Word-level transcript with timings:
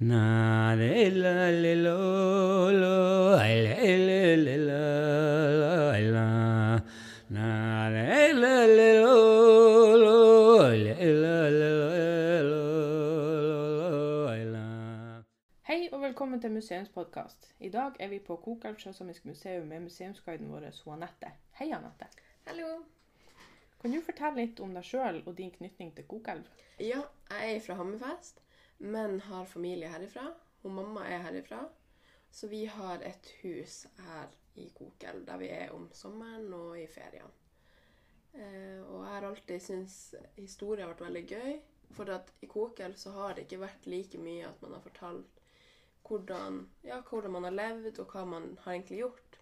Na 0.00 0.76
le 0.76 1.10
la 1.10 1.50
le 1.50 1.74
lo 1.74 2.70
lo 2.70 3.34
ai 3.34 3.62
le 3.66 3.96
le 4.06 4.36
le 4.36 4.56
la 4.56 4.82
la 5.50 5.90
ai 5.90 6.06
la 6.06 6.80
Na 7.30 7.88
le 7.90 8.32
la 8.32 8.66
le 8.66 9.00
lo 9.02 9.96
lo 9.96 10.60
ai 10.68 10.84
le 10.84 10.94
la 10.94 11.50
le 11.50 11.70
lo 12.46 12.62
lo 13.50 14.28
ai 14.30 14.44
la 14.44 15.24
Hei 15.66 15.88
og 15.90 16.00
velkommen 16.00 16.40
til 16.40 16.50
museumspodkast. 16.52 17.54
I 17.58 17.68
dag 17.68 17.98
er 17.98 18.08
vi 18.08 18.18
på 18.18 18.36
Kokelv 18.36 18.78
sjøsamisk 18.78 19.24
museum 19.24 19.66
med 19.66 19.80
museumsguiden 19.80 20.52
vår 20.52 20.70
Anette. 20.92 21.32
Hei, 21.58 21.72
Anette. 21.72 22.06
Hallo. 22.46 22.84
Kan 23.82 23.90
du 23.90 24.00
fortelle 24.00 24.46
litt 24.46 24.60
om 24.60 24.74
deg 24.74 24.84
sjøl 24.84 25.24
og 25.26 25.34
din 25.38 25.50
knytning 25.50 25.90
til 25.96 26.06
Kokelv? 26.06 26.46
Ja, 26.78 27.02
jeg 27.30 27.56
er 27.56 27.60
fra 27.60 27.74
Hammerfest, 27.74 28.38
men 28.78 29.20
har 29.20 29.44
familie 29.44 29.90
herifra. 29.92 30.28
Og 30.62 30.70
mamma 30.74 31.06
er 31.06 31.22
herifra. 31.26 31.62
Så 32.30 32.46
vi 32.50 32.64
har 32.66 33.02
et 33.06 33.30
hus 33.42 33.86
her 34.04 34.32
i 34.58 34.68
Kokel, 34.74 35.24
der 35.26 35.38
vi 35.40 35.48
er 35.54 35.72
om 35.74 35.88
sommeren 35.94 36.52
og 36.54 36.78
i 36.80 36.86
feriene. 36.90 37.30
Eh, 38.34 38.80
og 38.84 39.02
jeg 39.02 39.12
har 39.14 39.26
alltid 39.26 39.60
syntes 39.64 40.14
historie 40.36 40.84
har 40.84 40.92
vært 40.92 41.06
veldig 41.06 41.24
gøy. 41.30 41.58
For 41.96 42.10
at 42.12 42.32
i 42.44 42.46
Kokel 42.50 42.94
så 43.00 43.14
har 43.16 43.34
det 43.34 43.46
ikke 43.46 43.62
vært 43.62 43.86
like 43.88 44.20
mye 44.20 44.46
at 44.48 44.60
man 44.62 44.76
har 44.76 44.84
fortalt 44.84 45.38
hvordan, 46.08 46.60
ja, 46.84 47.00
hvordan 47.04 47.32
man 47.32 47.44
har 47.48 47.56
levd, 47.56 47.98
og 47.98 48.12
hva 48.12 48.24
man 48.28 48.50
har 48.64 48.74
egentlig 48.74 49.00
gjort. 49.02 49.40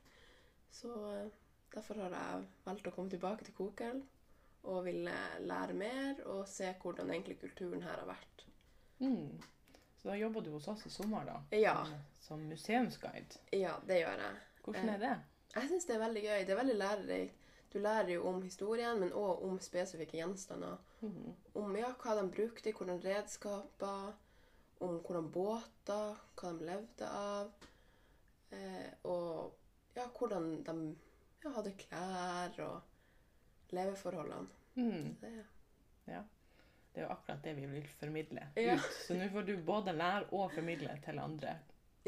Så 0.71 0.93
eh, 1.13 1.33
derfor 1.75 2.03
har 2.05 2.15
jeg 2.15 2.47
valgt 2.65 2.87
å 2.89 2.95
komme 2.95 3.13
tilbake 3.13 3.47
til 3.47 3.57
Kokel 3.59 4.03
og 4.67 4.85
ville 4.87 5.15
lære 5.47 5.75
mer 5.79 6.23
og 6.27 6.47
se 6.51 6.73
hvordan 6.83 7.13
egentlig 7.13 7.39
kulturen 7.43 7.85
her 7.87 8.01
har 8.01 8.09
vært. 8.09 8.46
Mm. 8.99 9.43
Så 9.97 10.09
da 10.09 10.17
jobber 10.17 10.41
du 10.41 10.51
hos 10.51 10.69
oss 10.69 10.87
i 10.87 10.91
sommer, 10.91 11.25
da? 11.25 11.57
Ja. 11.57 11.79
Som, 11.85 12.05
som 12.21 12.45
museumsguide. 12.49 13.41
Ja, 13.51 13.77
det 13.87 14.01
gjør 14.03 14.23
jeg. 14.27 14.45
Hvordan 14.65 14.89
er 14.89 15.03
det? 15.03 15.17
Jeg 15.57 15.69
syns 15.71 15.89
det 15.89 15.97
er 15.97 16.05
veldig 16.05 16.23
gøy. 16.23 16.39
Det 16.45 16.55
er 16.55 16.61
veldig 16.61 16.79
lærerikt. 16.79 17.43
Du 17.73 17.79
lærer 17.83 18.11
jo 18.15 18.27
om 18.29 18.43
historien, 18.43 19.01
men 19.01 19.13
òg 19.13 19.43
om 19.45 19.59
spesifikke 19.61 20.17
gjenstander. 20.17 20.79
Mm. 21.03 21.35
Om 21.61 21.77
ja, 21.77 21.91
hva 22.01 22.15
de 22.17 22.29
brukte, 22.33 22.73
hvordan 22.73 23.03
redskaper, 23.05 24.15
om 24.81 24.99
hvordan 25.05 25.31
båter, 25.33 26.21
hva 26.39 26.53
de 26.57 26.69
levde 26.71 27.09
av. 27.11 27.51
Eh, 28.55 28.93
og 29.11 29.57
ja, 29.97 30.07
hvordan 30.19 30.49
de 30.65 30.77
ja, 31.45 31.53
hadde 31.57 31.75
klær 31.81 32.57
og 32.65 33.75
leveforholdene. 33.77 34.49
Mm. 34.77 35.13
Det, 35.21 35.35
Ja. 36.07 36.23
Det 36.97 37.03
er 37.03 37.09
jo 37.11 37.13
akkurat 37.13 37.43
det 37.45 37.53
vi 37.59 37.67
vil 37.69 37.89
formidle 38.01 38.47
Ja. 38.57 38.75
ut. 38.79 38.87
Så 39.05 39.15
nå 39.19 39.27
får 39.33 39.43
du 39.47 39.57
både 39.67 39.93
lære 39.93 40.31
og 40.33 40.51
formidle 40.57 40.95
til 41.05 41.19
andre. 41.21 41.59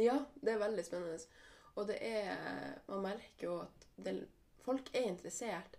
ja, 0.00 0.14
det 0.40 0.52
er 0.54 0.58
veldig 0.62 0.84
spennende. 0.86 1.18
Og 1.76 1.86
det 1.86 1.98
er 2.02 2.78
Man 2.88 3.02
merker 3.02 3.44
jo 3.44 3.58
at 3.60 3.84
det, 3.96 4.14
folk 4.64 4.88
er 4.94 5.08
interessert 5.10 5.76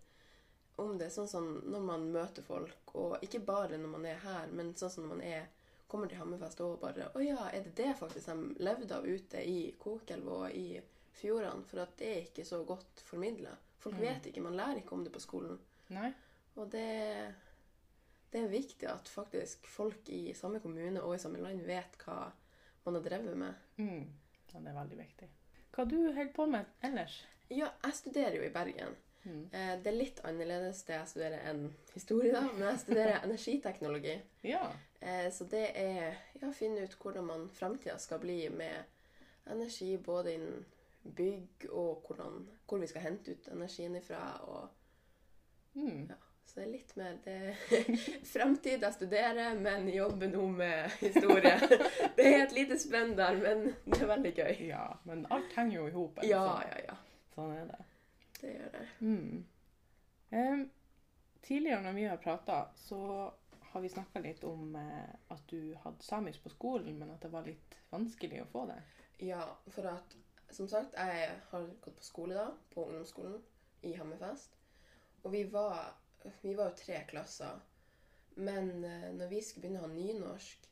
om 0.77 0.93
det, 0.97 1.09
sånn 1.11 1.27
som 1.27 1.47
når 1.65 1.81
man 1.81 2.05
møter 2.13 2.41
folk, 2.45 2.93
og 2.95 3.17
ikke 3.25 3.39
bare 3.45 3.77
når 3.77 3.89
man 3.97 4.05
er 4.05 4.15
her, 4.23 4.47
men 4.51 4.73
sånn 4.75 4.89
som 4.93 5.03
når 5.03 5.15
man 5.15 5.21
er 5.27 5.47
kommer 5.89 6.07
til 6.07 6.17
Hammerfest 6.21 6.61
og 6.61 6.79
bare 6.79 7.09
Å 7.15 7.19
ja, 7.25 7.49
er 7.49 7.63
det 7.65 7.73
det 7.75 7.95
faktisk 7.97 8.25
de 8.29 8.63
levde 8.63 8.95
av 8.95 9.03
ute 9.09 9.41
i 9.43 9.71
Kokelv 9.79 10.27
og 10.27 10.51
i 10.53 10.79
fjordene? 11.13 11.65
For 11.65 11.79
at 11.81 11.97
det 11.97 12.07
er 12.13 12.21
ikke 12.29 12.45
så 12.45 12.61
godt 12.65 13.01
formidla. 13.03 13.55
Folk 13.79 13.95
Mm. 13.95 14.01
vet 14.01 14.25
ikke, 14.29 14.41
man 14.41 14.55
lærer 14.55 14.77
ikke 14.83 14.93
om 14.93 15.03
det 15.03 15.11
på 15.11 15.19
skolen. 15.19 15.57
Nei? 15.89 16.13
Og 16.57 16.69
det, 16.71 17.33
det 18.31 18.43
er 18.43 18.47
viktig 18.51 18.87
at 18.89 19.09
faktisk 19.09 19.67
folk 19.67 20.09
i 20.09 20.33
samme 20.37 20.59
kommune 20.59 21.01
og 21.01 21.15
i 21.15 21.19
samme 21.21 21.39
land 21.41 21.61
vet 21.65 21.97
hva 22.05 22.31
man 22.85 22.95
har 22.99 23.01
drevet 23.05 23.37
med. 23.37 23.53
Mm. 23.77 24.05
Ja, 24.53 24.59
det 24.59 24.67
er 24.71 24.77
veldig 24.79 24.97
viktig. 24.97 25.29
Hva 25.75 25.85
du 25.89 25.95
holder 26.13 26.33
på 26.33 26.45
med 26.49 26.65
ellers? 26.83 27.19
Ja, 27.49 27.69
jeg 27.83 27.93
studerer 27.93 28.35
jo 28.37 28.43
i 28.45 28.49
Bergen. 28.53 28.95
Mm. 29.23 29.49
Eh, 29.53 29.73
Det 29.83 29.87
er 29.91 29.97
litt 29.97 30.19
annerledes 30.23 30.83
det 30.87 30.95
jeg 30.95 31.07
studerer 31.11 31.49
enn 31.49 31.65
historie, 31.93 32.31
da, 32.31 32.41
men 32.53 32.67
jeg 32.69 32.79
studerer 32.85 33.19
energiteknologi. 33.27 34.15
Ja. 34.43 34.71
Eh, 35.01 35.29
Så 35.31 35.45
det 35.49 35.65
er 35.75 36.15
ja, 36.39 36.47
å 36.49 36.53
finne 36.55 36.83
ut 36.85 36.95
hvordan 37.01 37.25
man 37.25 37.49
framtida 37.49 37.97
skal 37.99 38.19
bli 38.23 38.49
med 38.49 38.83
energi, 39.49 39.97
både 39.97 40.33
innen 40.37 40.65
bygg 41.03 41.65
og 41.71 42.03
hvordan, 42.07 42.47
hvor 42.67 42.79
vi 42.79 42.87
skal 42.87 43.01
hente 43.01 43.31
ut 43.31 43.47
energien 43.53 43.95
ifra. 43.95 44.23
Og, 44.47 44.69
Mm. 45.75 46.07
ja, 46.09 46.15
så 46.49 46.59
det 46.59 46.63
er 46.65 46.71
litt 46.71 46.95
mer 46.97 47.17
det 47.25 47.35
jeg 48.83 48.93
studerer, 48.95 49.53
men 49.59 49.89
jobber 49.93 50.31
nå 50.33 50.47
med 50.57 50.95
historie. 50.99 51.53
Det 52.17 52.25
er 52.25 52.41
et 52.43 52.55
lite 52.57 52.77
spenn 52.81 53.13
der, 53.17 53.37
men 53.37 53.69
det 53.85 53.99
er 54.01 54.09
veldig 54.09 54.31
gøy. 54.33 54.55
ja. 54.67 54.85
Men 55.05 55.27
alt 55.31 55.53
henger 55.55 55.77
jo 55.77 55.85
i 55.87 55.93
hop. 55.93 56.19
Ja, 56.25 56.41
ja, 56.65 56.79
ja. 56.89 56.95
Sånn 57.35 57.53
er 57.55 57.69
det. 57.69 57.79
Det 58.39 58.55
gjør 58.55 58.73
det. 58.73 58.81
Mm. 58.99 59.45
Um, 60.31 60.63
tidligere 61.45 61.85
når 61.85 61.95
vi 61.99 62.07
har 62.09 62.17
prata, 62.23 62.57
så 62.75 63.29
har 63.69 63.85
vi 63.85 63.93
snakka 63.93 64.19
litt 64.19 64.43
om 64.43 64.73
eh, 64.75 65.13
at 65.29 65.45
du 65.53 65.75
hadde 65.83 66.03
samisk 66.03 66.43
på 66.43 66.51
skolen, 66.55 66.97
men 66.97 67.13
at 67.13 67.21
det 67.21 67.31
var 67.31 67.45
litt 67.45 67.77
vanskelig 67.93 68.41
å 68.43 68.49
få 68.51 68.65
det. 68.71 68.79
Ja, 69.29 69.43
for 69.69 69.85
at 69.93 70.17
som 70.49 70.67
sagt, 70.67 70.97
jeg 70.97 71.29
har 71.51 71.67
gått 71.83 71.97
på 71.99 72.05
skole 72.05 72.37
da, 72.37 72.47
på 72.73 72.87
ungdomsskolen 72.87 73.37
i 73.85 73.93
Hammerfest. 73.93 74.55
Og 75.23 75.31
vi 75.31 75.43
var, 75.51 75.93
vi 76.41 76.53
var 76.53 76.71
jo 76.71 76.79
tre 76.79 77.03
klasser. 77.09 77.59
Men 78.35 78.83
eh, 78.83 79.09
når 79.15 79.31
vi 79.31 79.41
skulle 79.43 79.67
begynne 79.67 79.83
å 79.83 79.87
ha 79.87 79.93
nynorsk, 79.93 80.67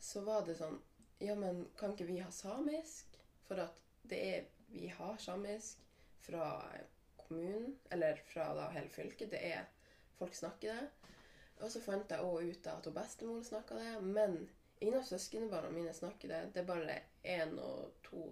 så 0.00 0.22
var 0.26 0.46
det 0.46 0.58
sånn 0.60 0.78
Ja, 1.24 1.34
men 1.34 1.64
kan 1.78 1.94
ikke 1.94 2.08
vi 2.08 2.18
ha 2.20 2.28
samisk? 2.32 3.16
For 3.48 3.60
at 3.62 3.80
det 4.04 4.18
er 4.20 4.44
Vi 4.68 4.88
har 4.92 5.16
samisk 5.22 5.80
fra 6.26 6.50
kommunen, 7.16 7.76
eller 7.90 8.18
fra 8.28 8.50
da 8.54 8.68
hele 8.74 8.90
fylket. 8.92 9.30
Det 9.30 9.40
er 9.52 9.66
Folk 10.18 10.34
snakker 10.34 10.72
det. 10.72 11.10
Og 11.60 11.70
så 11.72 11.80
fant 11.80 12.10
jeg 12.12 12.24
òg 12.24 12.50
ut 12.50 12.68
at 12.72 12.88
bestemor 12.92 13.42
snakka 13.44 13.76
det. 13.76 13.92
Men 14.02 14.38
ingen 14.80 14.98
av 15.00 15.06
søskenbarna 15.08 15.70
mine 15.72 15.92
snakker 15.94 16.32
det. 16.32 16.40
Det 16.54 16.62
er 16.62 16.68
bare 16.68 16.98
én 17.22 17.56
og 17.60 17.96
to 18.04 18.24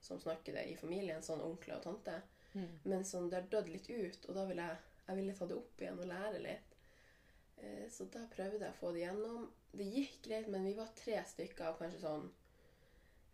som 0.00 0.20
snakker 0.20 0.54
det 0.54 0.64
i 0.70 0.76
familien, 0.78 1.22
sånn 1.22 1.42
onkel 1.42 1.74
og 1.76 1.82
tante. 1.82 2.14
Mm. 2.52 2.68
Men 2.82 3.04
sånn, 3.04 3.28
det 3.30 3.40
har 3.40 3.48
dødd 3.52 3.72
litt 3.72 3.90
ut, 3.90 4.28
og 4.28 4.36
da 4.36 4.44
vil 4.48 4.60
jeg, 4.62 4.76
jeg 5.08 5.16
ville 5.16 5.36
ta 5.36 5.46
det 5.48 5.56
opp 5.56 5.80
igjen 5.80 6.00
og 6.02 6.10
lære 6.10 6.42
litt. 6.44 6.74
Eh, 7.56 7.86
så 7.90 8.06
da 8.12 8.26
prøvde 8.30 8.60
jeg 8.60 8.74
å 8.74 8.80
få 8.80 8.92
det 8.94 9.06
gjennom. 9.06 9.46
Det 9.72 9.86
gikk 9.88 10.20
greit, 10.28 10.50
men 10.52 10.66
vi 10.68 10.74
var 10.76 10.92
tre 10.96 11.16
stykker 11.32 11.70
av 11.70 11.80
kanskje 11.80 12.02
sånn 12.04 12.28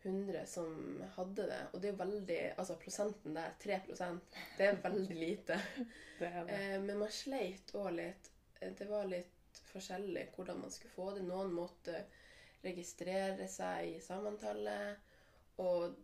100 0.05 0.47
som 0.47 1.03
hadde 1.17 1.47
det. 1.49 1.61
Og 1.73 1.81
det 1.81 1.91
er 1.91 2.01
veldig 2.01 2.41
Altså 2.61 2.77
prosenten 2.81 3.37
der, 3.37 3.55
3% 3.62 4.39
det 4.59 4.69
er 4.69 4.83
veldig 4.85 5.21
lite. 5.21 5.61
Det 6.19 6.29
er 6.31 6.45
det. 6.47 6.57
Eh, 6.57 6.77
men 6.79 7.01
man 7.01 7.11
sleit 7.11 7.73
òg 7.75 7.91
litt. 7.97 8.29
Eh, 8.61 8.71
Det 8.79 8.87
var 8.87 9.09
litt 9.11 9.59
forskjellig 9.73 10.29
hvordan 10.37 10.61
man 10.62 10.71
skulle 10.71 10.95
få 10.95 11.09
det. 11.17 11.25
Noen 11.27 11.51
måtte 11.56 12.05
registrere 12.62 13.49
seg 13.51 13.97
i 13.97 14.01
sammentallet. 14.01 15.11
Og 15.65 15.97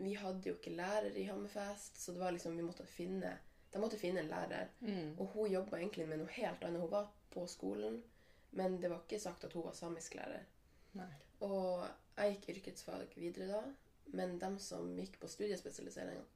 vi 0.00 0.14
hadde 0.16 0.48
jo 0.48 0.56
ikke 0.56 0.72
lærer 0.72 1.16
i 1.16 1.26
Hammerfest, 1.28 2.00
så 2.00 2.12
det 2.12 2.22
var 2.22 2.32
liksom, 2.32 2.56
vi 2.56 2.64
måtte 2.64 2.86
finne, 2.88 3.34
de 3.72 3.80
måtte 3.82 3.98
finne 3.98 4.20
en 4.20 4.30
lærer. 4.30 4.70
Mm. 4.80 5.14
Og 5.18 5.26
hun 5.34 5.50
jobba 5.50 5.78
egentlig 5.78 6.08
med 6.08 6.22
noe 6.22 6.34
helt 6.34 6.64
annet. 6.66 6.82
Hun 6.82 6.90
var 6.90 7.10
på 7.30 7.46
skolen, 7.46 8.00
men 8.50 8.80
det 8.82 8.90
var 8.90 9.04
ikke 9.04 9.20
sagt 9.22 9.44
at 9.46 9.54
hun 9.54 9.68
var 9.68 9.76
samisklærer. 9.78 10.46
Nei. 10.98 11.12
Og 11.46 11.86
jeg 12.16 12.34
gikk 12.34 12.50
yrkesfag 12.56 13.14
videre 13.16 13.48
da, 13.52 13.62
men 14.16 14.38
de 14.42 14.50
som 14.60 14.90
gikk 14.98 15.20
på 15.22 15.30
studiespesialiseringen, 15.30 16.26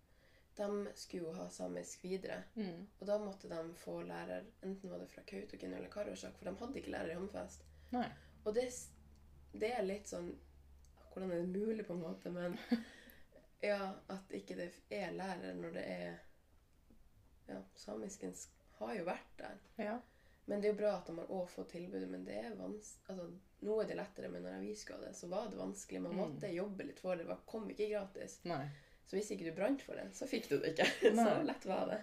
de 0.54 0.68
skulle 0.94 1.26
jo 1.26 1.32
ha 1.34 1.48
samisk 1.50 2.04
videre. 2.06 2.44
Mm. 2.54 2.86
Og 3.00 3.06
da 3.06 3.18
måtte 3.18 3.50
de 3.50 3.60
få 3.76 3.98
lærer, 4.06 4.46
enten 4.62 4.90
var 4.90 5.02
det 5.02 5.10
fra 5.10 5.24
Kautokeino 5.26 5.76
eller 5.76 5.90
Karasjok, 5.90 6.36
for 6.38 6.46
de 6.46 6.56
hadde 6.60 6.78
ikke 6.78 6.92
lærer 6.94 7.10
i 7.10 7.16
Hammerfest. 7.18 7.66
Og 8.44 8.54
det, 8.54 8.68
det 9.52 9.72
er 9.74 9.86
litt 9.86 10.10
sånn 10.10 10.34
Hvordan 11.14 11.30
er 11.30 11.44
det 11.44 11.50
mulig, 11.54 11.84
på 11.86 11.94
en 11.94 12.00
måte, 12.02 12.30
men 12.34 12.56
ja, 13.62 13.92
at 14.10 14.32
ikke 14.34 14.56
det 14.58 14.64
er 14.90 15.12
lærer 15.14 15.54
når 15.54 15.76
det 15.76 15.84
er 15.86 16.16
Ja, 17.48 17.60
samisken 17.74 18.34
har 18.78 18.94
jo 18.94 19.04
vært 19.04 19.36
der. 19.38 19.58
Ja. 19.76 19.98
Men 20.46 20.60
det 20.60 20.68
er 20.68 20.72
jo 20.74 20.78
bra 20.78 20.96
at 20.98 21.06
de 21.06 21.14
har 21.16 21.26
også 21.32 21.54
fått 21.62 21.70
tilbudet, 21.72 22.08
men 22.10 22.24
det 22.24 22.34
er 22.36 22.54
vans 22.58 22.98
altså, 23.08 23.30
nå 23.64 23.78
er 23.80 23.86
det 23.88 23.96
lettere, 23.96 24.28
men 24.28 24.42
når 24.44 24.60
vi 24.60 24.74
skulle 24.76 25.06
det, 25.08 25.14
så 25.16 25.28
var 25.28 25.46
det 25.48 25.56
vanskelig. 25.56 26.02
Man 26.02 26.12
Mm. 26.12 26.18
måtte 26.20 26.50
jobbe 26.52 26.84
litt 26.84 27.00
for 27.00 27.16
det. 27.16 27.24
Det 27.28 27.36
kom 27.46 27.70
ikke 27.70 27.88
gratis. 27.90 28.40
Nei. 28.44 28.68
Så 29.06 29.16
hvis 29.16 29.30
ikke 29.30 29.44
du 29.50 29.52
brant 29.56 29.82
for 29.82 29.94
det, 29.94 30.10
så 30.16 30.26
fikk 30.28 30.48
du 30.48 30.58
det 30.58 30.72
ikke. 30.74 30.86
Så 31.16 31.42
lett 31.44 31.64
var 31.66 31.86
det. 31.86 32.00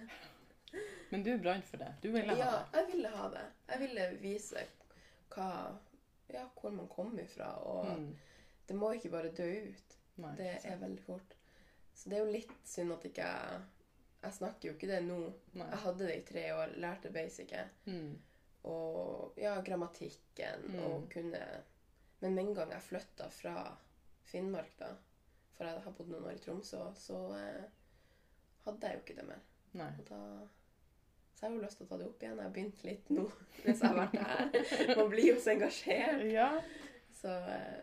Men 1.09 1.23
du 1.23 1.38
brant 1.38 1.65
for 1.67 1.77
det. 1.77 1.93
Du 2.01 2.09
ville 2.11 2.33
ha 2.33 2.38
Ja, 2.38 2.51
det. 2.71 2.79
jeg 2.79 2.88
ville 2.95 3.09
ha 3.09 3.29
det. 3.29 3.45
Jeg 3.69 3.79
ville 3.79 4.05
vise 4.21 4.65
hva, 5.29 5.77
ja, 6.33 6.45
hvor 6.61 6.71
man 6.71 6.88
kom 6.88 7.17
ifra. 7.19 7.51
Og 7.65 7.85
Mm. 7.99 8.15
det 8.67 8.75
må 8.75 8.91
ikke 8.93 9.09
bare 9.11 9.31
dø 9.31 9.49
ut. 9.69 9.97
Nei, 10.17 10.35
Det 10.35 10.65
er 10.65 10.77
veldig 10.77 11.03
fort. 11.03 11.35
Så 11.95 12.09
det 12.09 12.17
er 12.19 12.25
jo 12.25 12.31
litt 12.31 12.51
synd 12.65 12.91
at 12.93 13.03
ikke 13.05 13.21
jeg 13.21 13.61
Jeg 14.21 14.33
snakker 14.38 14.68
jo 14.69 14.73
ikke 14.75 14.88
det 14.91 15.00
nå. 15.07 15.18
Nei. 15.57 15.65
Jeg 15.71 15.79
hadde 15.85 16.07
det 16.07 16.15
i 16.19 16.25
tre 16.27 16.44
år, 16.53 16.73
lærte 16.83 17.09
basicet. 17.13 17.71
Mm. 17.89 18.12
Og 18.69 19.33
ja, 19.41 19.56
grammatikken 19.65 20.68
Mm. 20.69 20.79
og 20.85 21.07
kunne 21.09 21.39
Men 22.21 22.35
med 22.35 22.44
en 22.45 22.53
gang 22.53 22.71
jeg 22.71 22.81
flytta 22.85 23.29
fra 23.33 23.77
Finnmark, 24.29 24.75
da, 24.77 24.91
for 25.57 25.65
jeg 25.65 25.81
har 25.81 25.91
bodd 25.97 26.09
noen 26.12 26.27
år 26.29 26.35
i 26.38 26.41
Tromsø, 26.44 26.83
så 26.95 27.18
eh, 27.33 27.63
hadde 28.68 28.88
jeg 28.88 28.95
jo 28.95 29.01
ikke 29.01 29.15
det 29.18 29.25
mer. 29.27 29.39
Nei. 29.73 29.88
Og 29.97 30.06
da, 30.12 30.19
så 31.33 31.47
jeg 31.47 31.50
har 31.50 31.56
jo 31.57 31.63
lyst 31.63 31.77
til 31.81 31.88
å 31.88 31.89
ta 31.89 31.97
det 31.97 32.06
opp 32.12 32.21
igjen. 32.21 32.38
Jeg 32.38 32.45
har 32.45 32.53
begynt 32.53 32.83
litt 32.85 33.09
nå 33.09 33.25
mens 33.65 33.81
jeg 33.81 33.88
har 33.89 33.97
vært 33.97 34.15
her. 34.21 34.94
Man 35.01 35.09
blir 35.15 35.31
jo 35.31 35.39
så 35.41 35.56
engasjert. 35.56 36.24
Ja. 36.29 36.51
Så 37.17 37.33
eh, 37.56 37.81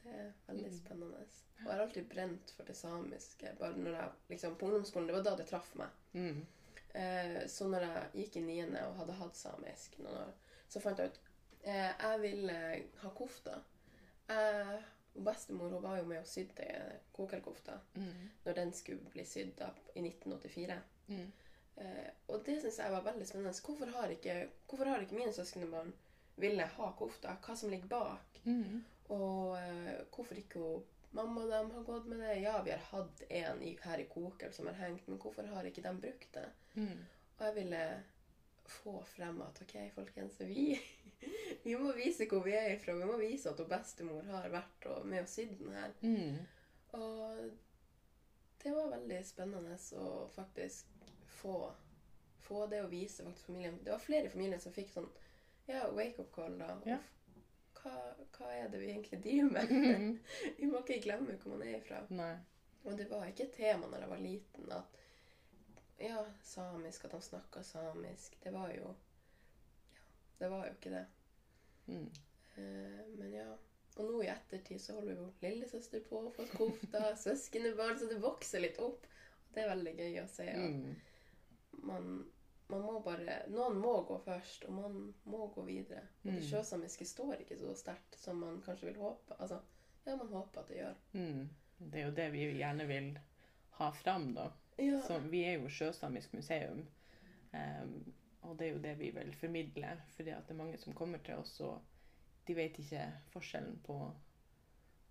det 0.00 0.16
er 0.24 0.32
veldig 0.48 0.72
spennende. 0.78 1.26
Og 1.60 1.66
jeg 1.66 1.74
har 1.76 1.82
alltid 1.84 2.08
brent 2.08 2.50
for 2.56 2.64
det 2.64 2.76
samiske. 2.76 3.54
bare 3.58 3.76
når 3.76 3.96
jeg, 3.98 4.10
liksom, 4.28 4.56
På 4.56 4.66
ungdomsskolen 4.66 5.06
det 5.06 5.14
var 5.14 5.22
da 5.22 5.36
det 5.36 5.46
traff 5.50 5.74
meg. 5.74 5.88
Mm. 6.14 6.46
Eh, 6.94 7.46
så 7.48 7.68
når 7.68 7.80
jeg 7.86 8.06
gikk 8.14 8.36
i 8.36 8.40
niende 8.46 8.86
og 8.88 8.96
hadde 8.96 9.12
hatt 9.20 9.36
samisk 9.36 9.98
noen 9.98 10.16
år, 10.24 10.32
så 10.68 10.80
fant 10.80 10.98
jeg 10.98 11.10
ut 11.12 11.20
eh, 11.62 11.92
jeg 12.00 12.20
ville 12.22 12.56
ha 13.02 13.10
kofta. 13.14 13.58
Jeg, 14.30 14.80
bestemor 15.14 15.68
hun 15.74 15.82
var 15.82 15.98
jo 15.98 16.04
med 16.06 16.20
og 16.22 16.26
sydde 16.30 16.66
kokerkofta 17.12 17.78
Mm. 17.94 18.28
når 18.44 18.54
den 18.54 18.72
skulle 18.72 19.10
bli 19.10 19.24
sydd 19.26 19.58
i 19.94 20.00
1984. 20.00 20.76
Mm. 21.08 21.32
Eh, 21.76 22.10
og 22.28 22.44
det 22.46 22.60
syns 22.62 22.78
jeg 22.78 22.92
var 22.92 23.02
veldig 23.02 23.26
spennende. 23.26 23.52
Hvorfor 23.66 23.86
har 23.96 24.08
ikke, 24.14 24.48
hvorfor 24.68 24.84
har 24.86 25.00
ikke 25.02 25.14
mine 25.18 25.32
søskenbarn 25.32 25.92
ville 26.36 26.62
ha 26.76 26.92
kofta? 26.98 27.36
Hva 27.42 27.56
som 27.56 27.70
ligger 27.70 27.88
bak? 27.88 28.40
Mm. 28.44 28.84
Og 29.10 29.58
eh, 29.58 30.00
hvorfor 30.14 30.34
ikke 30.38 30.58
hun, 30.62 30.84
mamma 31.16 31.42
og 31.42 31.50
dem 31.50 31.70
har 31.74 31.84
gått 31.86 32.06
med 32.10 32.20
det? 32.22 32.36
Ja, 32.44 32.62
vi 32.62 32.70
har 32.74 32.84
hatt 32.90 33.22
en 33.28 33.62
her 33.84 33.98
i 34.02 34.06
Kokel 34.10 34.52
som 34.54 34.68
har 34.70 34.78
hengt, 34.78 35.08
men 35.08 35.18
hvorfor 35.18 35.48
har 35.50 35.66
ikke 35.66 35.84
de 35.84 35.94
brukt 36.00 36.34
det? 36.34 36.46
Mm. 36.74 37.02
Og 37.38 37.44
jeg 37.46 37.54
ville 37.56 37.82
få 38.70 38.94
frem 39.04 39.40
at 39.42 39.62
ok, 39.64 39.74
folkens, 39.94 40.38
vi, 40.46 40.78
vi 41.64 41.74
må 41.76 41.92
vise 41.96 42.28
hvor 42.30 42.44
vi 42.46 42.54
er 42.54 42.74
ifra. 42.76 42.94
Vi 42.98 43.08
må 43.08 43.18
vise 43.20 43.50
at 43.50 43.62
bestemor 43.70 44.22
har 44.30 44.48
vært 44.52 44.86
og 44.92 45.06
med 45.06 45.24
og 45.24 45.32
sydd 45.32 45.56
den 45.58 45.74
her. 45.74 45.96
Mm. 46.02 46.38
Og 47.00 47.50
det 48.62 48.74
var 48.76 48.92
veldig 48.92 49.20
spennende 49.26 49.76
å 49.96 50.10
faktisk 50.34 50.86
få, 51.40 51.56
få 52.44 52.66
det 52.70 52.82
å 52.84 52.90
vise 52.92 53.24
faktisk 53.24 53.50
familien. 53.50 53.80
Det 53.84 53.94
var 53.94 54.02
flere 54.02 54.28
i 54.28 54.32
familien 54.32 54.60
som 54.60 54.74
fikk 54.74 54.92
sånn 54.94 55.08
ja, 55.70 55.86
wake-up 55.94 56.30
call. 56.34 56.58
da. 56.58 56.74
Og 56.76 56.86
Ja. 56.90 56.98
Hva, 57.82 57.92
hva 58.36 58.48
er 58.56 58.68
det 58.72 58.80
vi 58.82 58.90
egentlig 58.92 59.20
driver 59.24 59.50
med? 59.56 59.70
Mm. 59.70 60.18
vi 60.58 60.66
må 60.70 60.80
ikke 60.82 61.00
glemme 61.04 61.36
hvor 61.42 61.54
man 61.56 61.66
er 61.66 61.78
ifra. 61.78 62.02
Nei. 62.10 62.32
Og 62.84 62.96
det 62.98 63.06
var 63.10 63.26
ikke 63.28 63.44
et 63.48 63.56
tema 63.58 63.86
når 63.90 64.04
jeg 64.06 64.10
var 64.14 64.22
liten 64.24 64.70
at 64.72 64.96
ja, 66.00 66.22
samisk, 66.42 67.04
at 67.04 67.12
han 67.12 67.22
snakka 67.26 67.62
samisk. 67.62 68.38
Det 68.44 68.52
var 68.54 68.70
jo 68.72 68.94
Ja, 69.92 70.06
det 70.40 70.48
var 70.50 70.66
jo 70.66 70.72
ikke 70.78 70.94
det. 70.94 71.02
Mm. 71.90 72.06
Eh, 72.56 73.02
men 73.18 73.34
ja. 73.34 73.50
Og 73.98 74.06
nå 74.06 74.22
i 74.22 74.30
ettertid 74.32 74.80
så 74.80 74.94
holder 74.96 75.18
jo 75.18 75.26
lillesøster 75.42 76.00
på 76.08 76.22
å 76.24 76.32
få 76.32 76.46
kofta, 76.54 77.10
søskenbarn, 77.24 77.98
så 78.00 78.08
det 78.08 78.20
vokser 78.22 78.62
litt 78.64 78.78
opp. 78.80 79.04
Det 79.52 79.64
er 79.64 79.72
veldig 79.74 79.94
gøy 79.98 80.20
å 80.22 80.28
se 80.30 80.46
at 80.48 80.70
Mm. 80.70 80.94
man, 81.84 82.06
man 82.70 82.82
må 82.82 83.00
bare 83.04 83.38
Noen 83.50 83.78
må 83.82 83.92
gå 84.08 84.18
først, 84.24 84.64
og 84.64 84.72
man 84.76 85.14
må 85.24 85.46
gå 85.54 85.62
videre. 85.66 86.00
Og 86.24 86.30
det 86.30 86.38
Mm. 86.40 86.48
sjøsamiske 86.48 87.04
står 87.04 87.34
ikke 87.40 87.58
så 87.58 87.74
sterkt 87.76 88.16
som 88.18 88.36
man 88.36 88.62
kanskje 88.62 88.86
vil 88.90 88.96
håpe. 89.02 89.34
Altså, 89.40 89.60
ja, 90.06 90.16
man 90.16 90.28
håper 90.28 90.60
at 90.60 90.68
det 90.68 90.76
gjør. 90.76 90.94
Mm. 91.12 91.48
Det 91.90 92.00
er 92.00 92.04
jo 92.06 92.14
det 92.16 92.32
vi 92.32 92.44
gjerne 92.58 92.86
vil 92.86 93.18
ha 93.78 93.90
fram, 93.90 94.34
da. 94.34 94.50
Ja. 94.78 95.00
Så 95.06 95.18
vi 95.18 95.44
er 95.44 95.58
jo 95.58 95.68
Sjøsamisk 95.68 96.32
museum. 96.34 96.86
Um, 97.52 98.14
og 98.42 98.58
det 98.58 98.66
er 98.68 98.72
jo 98.72 98.78
det 98.82 98.98
vi 98.98 99.10
vil 99.10 99.34
formidle. 99.36 100.00
Fordi 100.16 100.30
at 100.30 100.46
det 100.48 100.54
er 100.54 100.58
mange 100.64 100.78
som 100.78 100.94
kommer 100.94 101.18
til 101.18 101.34
oss, 101.34 101.60
og 101.60 101.80
de 102.48 102.54
vet 102.56 102.78
ikke 102.78 103.12
forskjellen 103.32 103.78
på, 103.84 103.96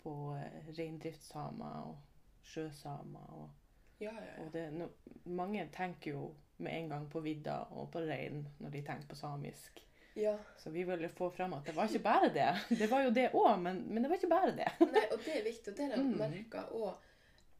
på 0.03 0.13
eh, 0.35 0.69
reindriftssamer 0.77 1.81
og 1.89 1.97
sjøsamer. 2.43 3.33
Og, 3.33 3.49
ja, 3.99 4.11
ja, 4.11 4.25
ja. 4.25 4.43
og 4.45 4.51
det, 4.53 4.65
no, 4.73 4.87
mange 5.25 5.67
tenker 5.75 6.11
jo 6.15 6.29
med 6.59 6.73
en 6.75 6.89
gang 6.91 7.05
på 7.11 7.21
vidda 7.23 7.61
og 7.71 7.89
på 7.93 8.01
rein 8.03 8.41
når 8.59 8.71
de 8.73 8.81
tenker 8.87 9.07
på 9.07 9.15
samisk. 9.15 9.81
ja. 10.15 10.33
Så 10.57 10.69
vi 10.73 10.83
ville 10.83 11.09
få 11.09 11.29
fram 11.31 11.53
at 11.55 11.65
det 11.65 11.75
var 11.75 11.87
ikke 11.87 12.03
bare 12.03 12.29
det. 12.35 12.49
Det 12.79 12.89
var 12.91 13.03
jo 13.05 13.11
det 13.15 13.29
òg, 13.33 13.59
men, 13.61 13.83
men 13.87 14.03
det 14.03 14.09
var 14.11 14.17
ikke 14.19 14.31
bare 14.33 14.55
det. 14.57 14.67
Nei, 14.79 15.05
og 15.13 15.19
det 15.25 15.35
er 15.37 15.43
viktig, 15.45 15.71
og 15.71 15.77
det 15.77 15.85
har 15.85 15.95
jeg 15.97 16.05
Mm. 16.05 16.17
merka. 16.19 16.65
òg. 16.71 17.05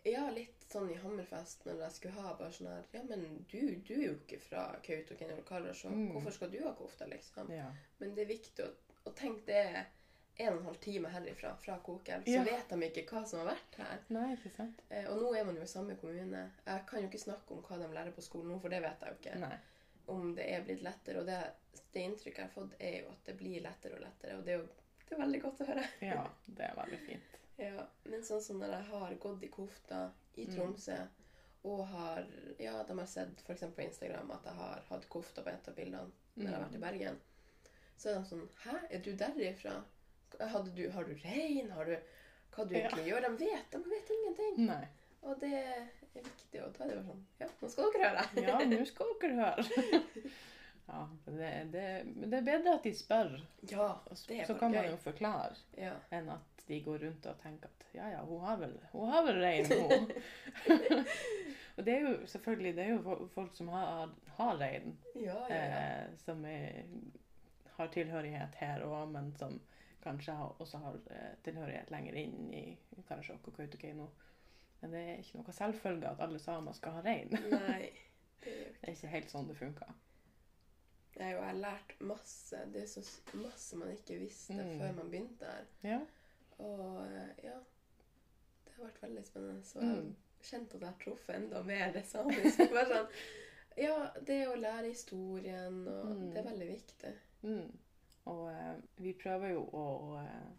ja, 0.06 0.26
litt 0.32 0.56
sånn 0.72 0.90
i 0.92 0.98
Hammerfest 1.02 1.66
når 1.66 1.80
jeg 1.84 1.92
skulle 1.92 2.22
ha 2.24 2.34
bare 2.40 2.52
sånn 2.56 2.68
her 2.72 2.84
Ja, 2.94 3.02
men 3.10 3.24
du, 3.52 3.58
du 3.88 3.94
er 3.96 4.04
jo 4.06 4.14
ikke 4.20 4.38
fra 4.40 4.66
Kautokeino 4.86 5.34
eller 5.34 5.44
Karasjok. 5.48 5.92
Mm. 5.92 6.12
Hvorfor 6.14 6.32
skal 6.36 6.52
du 6.52 6.60
ha 6.64 6.74
kofte, 6.78 7.08
liksom? 7.12 7.50
Ja. 7.52 7.68
Men 8.00 8.14
det 8.16 8.24
er 8.24 8.30
viktig 8.34 8.64
å, 8.66 8.70
å 9.10 9.14
tenke 9.18 9.46
det 9.48 9.86
en 10.40 10.54
og 10.54 10.60
en 10.60 10.66
halv 10.70 10.78
time 10.82 11.10
herifra, 11.14 11.56
fra 11.64 11.78
Kokel, 11.84 12.24
så 12.24 12.32
Ja. 12.38 12.44
vet 12.44 12.70
de 12.70 12.90
ikke 12.90 13.06
hva 13.12 13.26
som 13.28 13.40
har 13.40 13.50
vært 13.56 13.76
her. 13.82 14.00
Nei, 14.10 14.36
ikke 14.36 14.52
sant? 14.56 14.82
Eh, 14.90 15.06
og 15.12 15.18
nå 15.22 15.34
er 15.36 15.44
man 15.46 15.56
jo 15.56 15.62
i 15.62 15.68
samme 15.68 15.96
kommune. 16.00 16.44
Jeg 16.66 16.86
kan 16.88 17.02
jo 17.02 17.08
ikke 17.10 17.20
snakke 17.26 17.52
om 17.52 17.62
hva 17.64 17.78
de 17.82 17.94
lærer 17.94 18.12
på 18.16 18.22
skolen 18.22 18.48
nå, 18.54 18.60
for 18.62 18.70
det 18.70 18.82
vet 18.82 19.02
jeg 19.02 19.10
jo 19.10 19.18
ikke. 19.20 19.40
Nei. 19.40 19.58
Om 20.08 20.36
det 20.36 20.46
er 20.54 20.64
blitt 20.64 20.82
lettere. 20.82 21.20
Og 21.20 21.26
det, 21.26 21.40
det 21.94 22.02
inntrykket 22.02 22.38
jeg 22.38 22.46
har 22.48 22.54
fått, 22.56 22.74
er 22.80 23.02
jo 23.04 23.10
at 23.12 23.24
det 23.26 23.38
blir 23.38 23.62
lettere 23.62 23.96
og 24.00 24.02
lettere. 24.02 24.38
Og 24.38 24.46
det 24.46 24.54
er 24.54 24.58
jo 24.64 24.68
det 25.10 25.16
er 25.18 25.22
veldig 25.26 25.42
godt 25.42 25.62
å 25.62 25.66
høre. 25.66 25.84
Ja, 26.02 26.24
det 26.48 26.66
er 26.70 26.76
veldig 26.84 27.00
fint. 27.06 27.36
Ja, 27.60 27.86
men 28.06 28.22
sånn 28.24 28.42
som 28.42 28.60
når 28.62 28.70
jeg 28.72 28.84
har 28.94 29.14
gått 29.20 29.42
i 29.44 29.48
kofta 29.52 30.12
i 30.38 30.46
Mm. 30.46 30.54
Tromsø, 30.56 30.96
og 31.66 31.82
har 31.88 32.26
Ja, 32.60 32.84
de 32.84 32.98
har 32.98 33.06
sett 33.06 33.42
f.eks. 33.44 33.60
på 33.76 33.82
Instagram 33.84 34.32
at 34.32 34.46
jeg 34.46 34.54
har 34.54 34.82
hatt 34.90 35.10
kofta 35.10 35.42
på 35.44 35.50
et 35.52 35.68
av 35.68 35.76
bildene 35.76 36.12
når 36.38 36.46
jeg 36.46 36.54
har 36.54 36.62
vært 36.64 36.74
i 36.74 36.78
Mm. 36.78 36.82
Bergen, 36.82 37.20
så 37.98 38.10
er 38.10 38.14
de 38.22 38.26
sånn 38.30 38.48
Hæ, 38.64 38.78
er 38.92 39.00
du 39.04 39.12
derifra? 39.16 39.84
Du, 40.38 40.90
har 40.92 41.04
du 41.04 41.14
rein? 41.24 41.72
Har 41.72 41.86
du 41.86 41.96
Hva 42.56 42.66
du 42.68 42.76
Ja. 42.76 42.90
gjør? 42.90 43.22
De 43.22 43.46
vet, 43.46 43.72
de 43.72 43.78
vet 43.90 44.10
ingenting. 44.18 44.66
Nei. 44.68 44.88
Og 45.22 45.40
det 45.42 45.54
er 45.54 45.88
viktig, 46.16 46.62
og 46.64 46.74
da 46.78 46.84
er 46.86 46.88
det 46.88 46.96
bare 46.96 47.06
sånn 47.10 47.26
Ja, 47.40 47.48
nå 47.62 47.70
skal 47.70 47.92
dere 47.94 48.10
høre. 48.10 48.24
Ja, 48.48 48.60
nå 48.66 48.86
skal 48.94 49.18
dere 49.22 49.36
høre. 49.42 50.04
Ja, 50.90 51.04
det, 51.26 51.50
det, 51.72 51.82
men 52.16 52.32
det 52.32 52.38
er 52.40 52.46
bedre 52.48 52.72
at 52.80 52.84
de 52.88 52.92
spør, 52.98 53.36
Ja, 53.70 53.90
det 54.28 54.40
er 54.40 54.46
så 54.50 54.56
kan 54.58 54.72
kan 54.74 54.74
man 54.74 54.88
jo 54.90 54.96
forklare, 55.04 55.52
Ja. 55.78 55.92
enn 56.18 56.30
at 56.34 56.64
de 56.68 56.80
går 56.82 56.98
rundt 57.04 57.28
og 57.30 57.36
tenker 57.44 57.70
at 57.70 57.86
ja, 57.94 58.08
ja, 58.16 58.24
hun 58.26 58.40
har 58.42 58.58
vel, 58.58 58.74
hun 58.96 59.10
har 59.12 59.22
vel 59.28 59.38
rein, 59.44 59.70
hun. 59.70 60.10
og 61.78 61.86
det 61.86 61.94
er 61.94 62.02
jo 62.08 62.16
selvfølgelig 62.32 62.74
det 62.80 62.84
er 62.88 62.90
jo 62.96 63.28
folk 63.36 63.54
som 63.56 63.70
har, 63.70 64.10
har 64.40 64.58
rein, 64.64 64.98
Ja, 65.16 65.38
ja, 65.50 65.56
ja. 65.56 65.80
eh, 65.84 66.18
som 66.26 66.42
er, 66.50 66.82
har 67.78 67.88
tilhørighet 67.94 68.58
her 68.64 68.82
òg, 68.90 69.12
men 69.14 69.30
som 69.38 69.60
kanskje 70.04 70.34
også 70.60 70.78
har 70.84 70.98
eh, 71.12 71.34
tilhørighet 71.44 71.92
lenger 71.92 72.14
inn 72.16 72.54
i 72.54 72.78
Karasjok 73.08 73.48
og 73.48 73.54
Kautokeino. 73.58 74.10
Men 74.82 74.92
det 74.92 75.00
er 75.10 75.18
ikke 75.20 75.38
noe 75.42 75.54
selvfølge 75.54 76.08
at 76.10 76.20
alle 76.24 76.40
samer 76.40 76.74
skal 76.78 76.92
ha 76.92 77.02
rein. 77.02 77.30
Nei. 77.52 77.90
Det 78.44 78.54
er 78.54 78.62
jo 78.62 78.70
Det 78.80 78.88
er 78.88 78.94
ikke 78.96 79.08
helt 79.16 79.30
sånn 79.34 79.48
det 79.50 79.58
funker. 79.60 79.90
Det 81.16 81.26
er 81.26 81.32
jo, 81.34 81.40
jeg 81.42 81.50
har 81.50 81.60
lært 81.60 81.96
masse. 82.00 82.62
Det 82.72 82.84
er 82.84 82.88
så 82.88 83.02
masse 83.36 83.76
man 83.76 83.92
ikke 83.92 84.20
visste 84.22 84.54
Mm. 84.56 84.78
før 84.80 84.94
man 85.02 85.10
begynte 85.12 85.46
her. 85.52 85.66
Ja. 85.84 86.00
Og 86.60 87.02
eh, 87.06 87.44
ja, 87.44 87.58
det 88.66 88.74
har 88.78 88.86
vært 88.86 89.02
veldig 89.04 89.26
spennende. 89.28 89.64
Så 89.68 89.80
jeg 89.84 89.98
Mm. 90.06 90.16
kjente 90.42 90.76
at 90.76 90.82
jeg 90.82 90.90
har 90.90 91.00
truffet 91.04 91.36
enda 91.36 91.64
mer 91.64 91.92
det 91.92 92.06
samiske. 92.08 92.70
Bare 92.72 92.86
sånn, 92.88 93.12
ja, 93.78 93.98
det 94.28 94.40
å 94.48 94.56
lære 94.56 94.88
historien, 94.94 95.82
og 95.88 96.06
Mm. 96.16 96.30
det 96.34 96.38
er 96.40 96.48
veldig 96.50 96.68
viktig. 96.72 97.14
Mm. 97.44 97.78
Og 98.30 98.50
eh, 98.52 98.74
vi 99.02 99.14
prøver 99.18 99.56
jo 99.56 99.64
å, 99.74 99.86
å, 100.10 100.18
eh, 100.22 100.50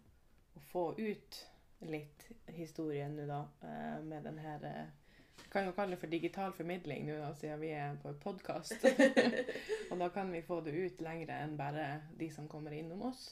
å 0.57 0.63
få 0.71 0.85
ut 0.99 1.41
litt 1.89 2.27
historie 2.53 3.07
nå, 3.09 3.25
da, 3.29 3.41
eh, 3.67 4.01
med 4.05 4.27
den 4.27 4.39
her 4.41 4.65
eh, 4.67 4.89
Vi 5.41 5.49
kan 5.51 5.65
jo 5.67 5.73
kalle 5.75 5.95
det 5.95 5.99
for 5.99 6.11
digital 6.11 6.53
formidling 6.55 7.07
nå, 7.07 7.17
da, 7.19 7.31
siden 7.35 7.59
vi 7.63 7.71
er 7.75 7.95
på 7.99 8.13
podkast. 8.23 8.85
og 9.89 9.97
da 9.99 10.09
kan 10.13 10.31
vi 10.31 10.43
få 10.47 10.61
det 10.63 10.75
ut 10.75 11.01
lengre 11.03 11.39
enn 11.43 11.57
bare 11.59 11.87
de 12.19 12.29
som 12.31 12.47
kommer 12.51 12.75
innom 12.77 13.01
oss. 13.09 13.25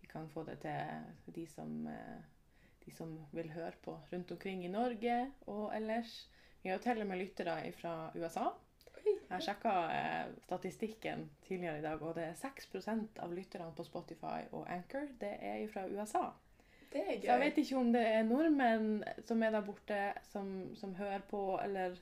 Vi 0.00 0.08
kan 0.10 0.30
få 0.32 0.46
det 0.48 0.56
til 0.64 1.36
de 1.36 1.44
som, 1.50 1.76
de 2.82 2.94
som 2.96 3.12
vil 3.36 3.52
høre 3.54 3.76
på 3.84 3.94
rundt 4.10 4.32
omkring 4.34 4.64
i 4.64 4.72
Norge 4.72 5.18
og 5.46 5.68
ellers. 5.76 6.24
Vi 6.64 6.72
har 6.72 6.82
til 6.82 7.04
og 7.04 7.10
med 7.12 7.20
lyttere 7.20 7.58
fra 7.76 7.94
USA. 8.16 8.48
Jeg 9.34 9.46
sjekka 9.48 9.74
eh, 9.90 10.32
statistikken 10.46 11.28
tidligere 11.46 11.78
i 11.78 11.84
dag, 11.84 12.02
og 12.02 12.14
det 12.16 12.28
er 12.28 12.40
6% 12.40 13.20
av 13.24 13.34
lytterne 13.34 13.72
på 13.76 13.86
Spotify 13.86 14.46
og 14.52 14.66
Anchor 14.70 15.08
det 15.20 15.34
er 15.40 15.62
fra 15.72 15.86
USA. 15.90 16.28
Det 16.92 17.02
er 17.02 17.20
Så 17.20 17.26
jeg 17.26 17.40
vet 17.40 17.58
ikke 17.58 17.78
om 17.80 17.92
det 17.92 18.02
er 18.06 18.26
nordmenn 18.26 19.04
som 19.26 19.42
er 19.42 19.50
der 19.50 19.66
borte, 19.66 20.00
som, 20.30 20.50
som 20.78 20.94
hører 20.94 21.24
på, 21.30 21.42
eller 21.64 21.96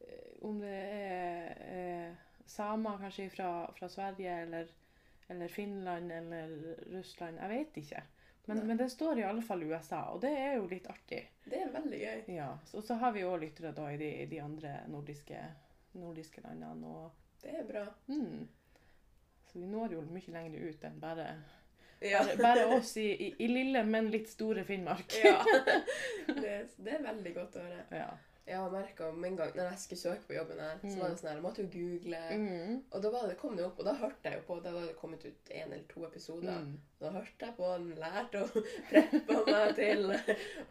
eh, 0.00 0.32
om 0.42 0.58
det 0.62 0.74
er 0.74 1.62
eh, 1.68 2.26
samer 2.48 2.98
kanskje 2.98 3.30
fra, 3.30 3.50
fra 3.78 3.88
Sverige 3.88 4.40
eller, 4.42 4.70
eller 5.28 5.48
Finland 5.48 6.12
eller 6.12 6.54
Russland. 6.94 7.38
Jeg 7.38 7.50
vet 7.54 7.82
ikke. 7.84 8.02
Men, 8.48 8.66
men 8.66 8.76
det 8.76 8.88
står 8.90 9.18
i 9.18 9.24
alle 9.28 9.42
fall 9.42 9.62
USA, 9.62 10.06
og 10.14 10.22
det 10.24 10.30
er 10.32 10.54
jo 10.56 10.68
litt 10.70 10.86
artig. 10.88 11.20
Det 11.44 11.58
er 11.60 11.72
veldig 11.72 11.98
gøy. 12.00 12.20
Ja, 12.32 12.48
så, 12.64 12.80
så 12.82 12.96
har 12.96 13.12
vi 13.12 13.26
òg 13.28 13.42
lyttere 13.42 13.74
da 13.76 13.90
i 13.92 13.98
de, 14.00 14.08
de 14.30 14.38
andre 14.40 14.70
nordiske, 14.88 15.42
nordiske 16.00 16.42
landene. 16.44 16.86
Og, 16.86 17.10
Det 17.42 17.54
er 17.60 17.66
bra. 17.68 17.86
mm. 18.08 18.48
Så 19.48 19.58
vi 19.58 19.66
når 19.66 19.94
jo 19.96 20.00
mye 20.12 20.32
lenger 20.34 20.68
ut 20.68 20.82
enn 20.84 20.98
bare 21.00 21.28
Ja. 22.04 22.20
Bare, 22.22 22.36
bare 22.42 22.64
oss 22.76 22.96
i, 23.00 23.06
i, 23.10 23.28
i 23.42 23.46
lille, 23.48 23.80
men 23.84 24.10
litt 24.12 24.28
store 24.30 24.64
Finnmark. 24.64 25.14
ja. 25.24 25.38
Det, 26.28 26.56
det 26.76 26.92
er 26.98 27.02
veldig 27.02 27.32
godt 27.34 27.56
å 27.56 27.62
høre. 27.64 27.84
Ja. 27.90 28.10
Jeg 28.48 28.56
har 28.56 28.70
merka 28.72 29.10
med 29.12 29.26
en 29.28 29.36
gang 29.36 29.50
når 29.56 29.66
jeg 29.74 29.80
skulle 29.82 30.00
søke 30.00 30.24
på 30.28 30.36
jobben 30.36 30.60
her, 30.62 30.78
så 30.80 30.94
var 31.02 31.10
det 31.10 31.18
sånn 31.20 31.28
her, 31.28 31.36
jeg 31.36 31.44
måtte 31.44 31.64
jo 31.64 31.68
google. 31.72 32.20
Mm. 32.32 32.78
Og 32.96 33.02
da 33.04 33.10
det, 33.28 33.34
kom 33.42 33.56
det 33.58 33.64
opp, 33.66 33.82
og 33.82 33.88
da 33.88 33.92
hørte 34.00 34.30
jeg 34.30 34.38
jo 34.38 34.44
på 34.46 34.56
Da 34.64 34.72
var 34.72 34.86
det 34.88 34.94
kommet 35.00 35.26
ut 35.26 35.50
én 35.52 35.66
eller 35.66 35.82
to 35.90 36.04
episoder. 36.06 36.62
Mm. 36.64 36.78
Da 37.02 37.10
hørte 37.12 37.50
jeg 37.50 37.56
på 37.58 37.72
den, 37.74 37.90
lærte 38.00 38.44
og 38.46 38.70
preppa 38.88 39.40
meg 39.50 39.74
til 39.76 40.08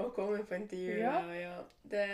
å 0.02 0.10
komme 0.16 0.40
på 0.50 0.58
intervju. 0.58 0.98
Ja. 1.04 1.20
Ja. 1.28 1.38
Ja. 1.44 1.54
Det, 1.94 2.08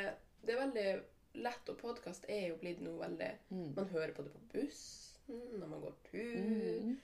det 0.43 0.55
er 0.55 0.61
veldig 0.65 0.87
lett, 1.33 1.69
og 1.69 1.77
podkast 1.77 2.25
er 2.29 2.49
jo 2.49 2.55
blitt 2.61 2.81
noe 2.81 2.99
veldig 2.99 3.31
Mm. 3.51 3.73
Man 3.75 3.87
hører 3.89 4.13
på 4.13 4.23
det 4.23 4.31
på 4.33 4.39
bussen, 4.53 5.41
når 5.59 5.67
man 5.67 5.81
går 5.81 5.93
tur, 6.11 6.79
Mm. 6.83 6.97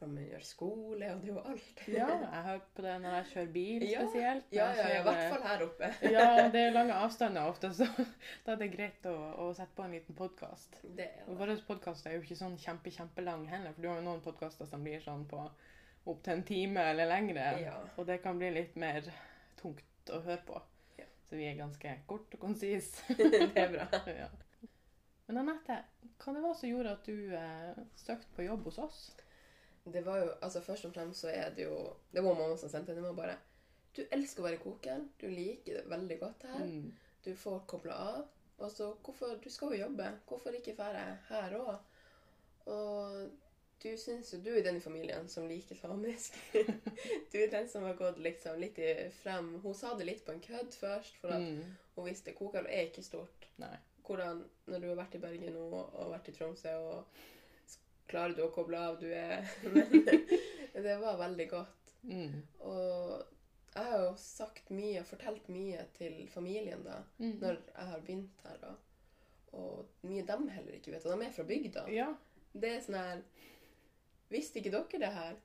når 0.00 0.08
man 0.08 0.24
gjør 0.26 0.42
skole, 0.44 1.10
og 1.14 1.20
det 1.22 1.28
er 1.28 1.34
jo 1.34 1.38
alt. 1.40 1.82
Ja, 1.88 2.06
jeg 2.06 2.42
hører 2.44 2.60
på 2.76 2.82
det 2.82 2.94
når 3.02 3.10
jeg 3.16 3.26
kjører 3.32 3.52
bil 3.52 3.82
spesielt. 3.88 4.44
Ja, 4.52 4.66
ja, 4.74 4.88
ja, 4.88 5.00
i 5.00 5.02
hvert 5.02 5.32
fall 5.32 5.42
her 5.48 5.62
oppe. 5.66 5.90
Ja, 6.02 6.48
det 6.48 6.60
er 6.60 6.70
lange 6.78 6.94
avstander 6.94 7.42
ofte, 7.48 7.70
så 7.74 7.86
da 8.46 8.52
er 8.52 8.56
det 8.56 8.72
greit 8.76 9.06
å, 9.06 9.14
å 9.38 9.54
sette 9.54 9.74
på 9.76 9.84
en 9.84 9.92
liten 9.92 10.14
podkast. 10.14 10.80
Det 10.96 11.06
er. 11.06 11.24
Vår 11.28 11.54
podkast 11.66 12.06
er 12.06 12.16
jo 12.18 12.22
ikke 12.22 12.36
sånn 12.38 12.58
kjempe, 12.58 12.90
kjempelang 12.90 13.46
heller, 13.48 13.72
for 13.72 13.82
du 13.82 13.88
har 13.88 13.96
jo 14.02 14.08
noen 14.08 14.20
podkaster 14.24 14.66
som 14.66 14.82
blir 14.84 15.00
sånn 15.00 15.24
på 15.30 15.42
opptil 16.06 16.32
en 16.32 16.42
time 16.42 16.80
eller 16.90 17.06
lengre, 17.06 17.60
Ja. 17.62 17.76
og 17.96 18.06
det 18.06 18.22
kan 18.22 18.38
bli 18.38 18.50
litt 18.50 18.74
mer 18.76 19.02
tungt 19.56 19.84
å 20.10 20.20
høre 20.24 20.42
på. 20.46 20.60
Så 21.32 21.36
vi 21.40 21.46
er 21.48 21.54
ganske 21.56 21.92
kort 22.04 22.34
og 22.36 22.40
konsis. 22.42 22.90
det 23.16 23.38
er 23.56 23.70
bra. 23.72 23.86
ja. 24.12 24.26
Men 25.24 25.38
Anette, 25.40 25.78
hva 26.20 26.34
det 26.36 26.42
var 26.44 26.58
som 26.58 26.68
gjorde 26.68 26.90
at 26.92 27.06
du 27.08 27.30
eh, 27.38 27.78
søkte 27.96 28.34
på 28.36 28.44
jobb 28.44 28.66
hos 28.68 28.76
oss? 28.82 28.98
Det 29.94 30.02
var 30.04 30.18
jo, 30.20 30.26
altså 30.44 30.60
Først 30.60 30.90
og 30.90 30.92
fremst 30.92 31.24
så 31.24 31.30
er 31.32 31.54
det 31.56 31.64
jo 31.64 31.78
Det 32.12 32.20
var 32.20 32.36
mamma 32.36 32.58
som 32.60 32.68
sendte 32.68 32.92
det. 32.92 33.00
var 33.06 33.16
bare 33.16 33.38
Du 33.96 34.02
elsker 34.12 34.44
å 34.44 34.46
være 34.50 34.60
koker. 34.60 35.08
Du 35.16 35.24
liker 35.32 35.78
det 35.78 35.86
veldig 35.94 36.18
godt 36.20 36.44
her. 36.50 36.68
Mm. 36.68 36.92
Du 37.24 37.32
får 37.46 37.64
kobla 37.72 37.96
av. 38.10 38.20
Og 38.58 38.76
så 38.76 38.90
hvorfor 39.00 39.40
Du 39.40 39.48
skal 39.48 39.72
jo 39.72 39.86
jobbe. 39.86 40.12
Hvorfor 40.28 40.60
ikke 40.60 40.76
fære 40.76 41.06
her 41.30 41.56
òg? 41.62 41.72
Og 42.76 43.41
du 43.82 43.96
syns 43.98 44.32
jo 44.32 44.38
du 44.44 44.50
er 44.56 44.62
den 44.62 44.76
i 44.76 44.80
familien 44.84 45.28
som 45.28 45.48
liker 45.48 45.74
samisk. 45.78 46.36
du 47.32 47.38
er 47.42 47.50
den 47.50 47.68
som 47.68 47.82
har 47.88 47.94
gått 47.98 48.18
liksom 48.22 48.58
litt 48.60 48.78
frem 49.22 49.54
Hun 49.64 49.74
sa 49.74 49.94
det 49.98 50.06
litt 50.06 50.24
på 50.26 50.32
en 50.32 50.40
kødd 50.44 50.72
først, 50.78 51.16
for 51.20 51.34
at 51.34 51.40
Mm. 51.42 51.74
hun 51.96 52.06
visste 52.08 52.32
koker 52.38 52.66
er 52.68 52.86
ikke 52.88 53.02
stort. 53.02 53.48
Nei. 53.58 53.74
Hvordan, 54.06 54.44
når 54.66 54.80
du 54.82 54.88
har 54.88 54.96
vært 54.98 55.14
i 55.14 55.18
Bergen 55.22 55.54
nå 55.54 55.66
og 55.72 56.10
vært 56.12 56.28
i 56.28 56.32
Tromsø, 56.32 56.72
og 56.78 57.04
klarer 58.10 58.34
du 58.36 58.42
å 58.46 58.52
koble 58.54 58.78
av? 58.78 58.98
Du 59.00 59.06
er 59.12 59.46
Men 60.74 60.82
det 60.86 60.96
var 61.02 61.18
veldig 61.20 61.48
godt. 61.50 61.92
Mm. 62.02 62.40
Og 62.60 63.24
jeg 63.74 63.84
har 63.88 63.98
jo 64.06 64.14
sagt 64.20 64.70
mye, 64.74 65.02
fortalt 65.04 65.46
mye 65.52 65.84
til 65.96 66.26
familien 66.32 66.82
da, 66.84 67.02
Mm. 67.18 67.38
når 67.40 67.58
jeg 67.60 67.86
har 67.92 68.00
begynt 68.00 68.42
her. 68.44 68.58
da. 68.62 68.74
Og 69.52 69.86
mye 70.08 70.24
dem 70.26 70.48
heller 70.48 70.72
ikke 70.78 70.92
vet. 70.92 71.06
Og 71.06 71.12
de 71.20 71.26
er 71.26 71.32
fra 71.32 71.44
bygda. 71.44 71.86
Ja. 71.92 72.08
Det 72.52 72.68
er 72.70 72.80
sånn 72.84 72.98
her 72.98 73.22
Visste 74.32 74.58
ikke 74.60 74.72
dere 74.74 75.00
det 75.02 75.12
her? 75.14 75.36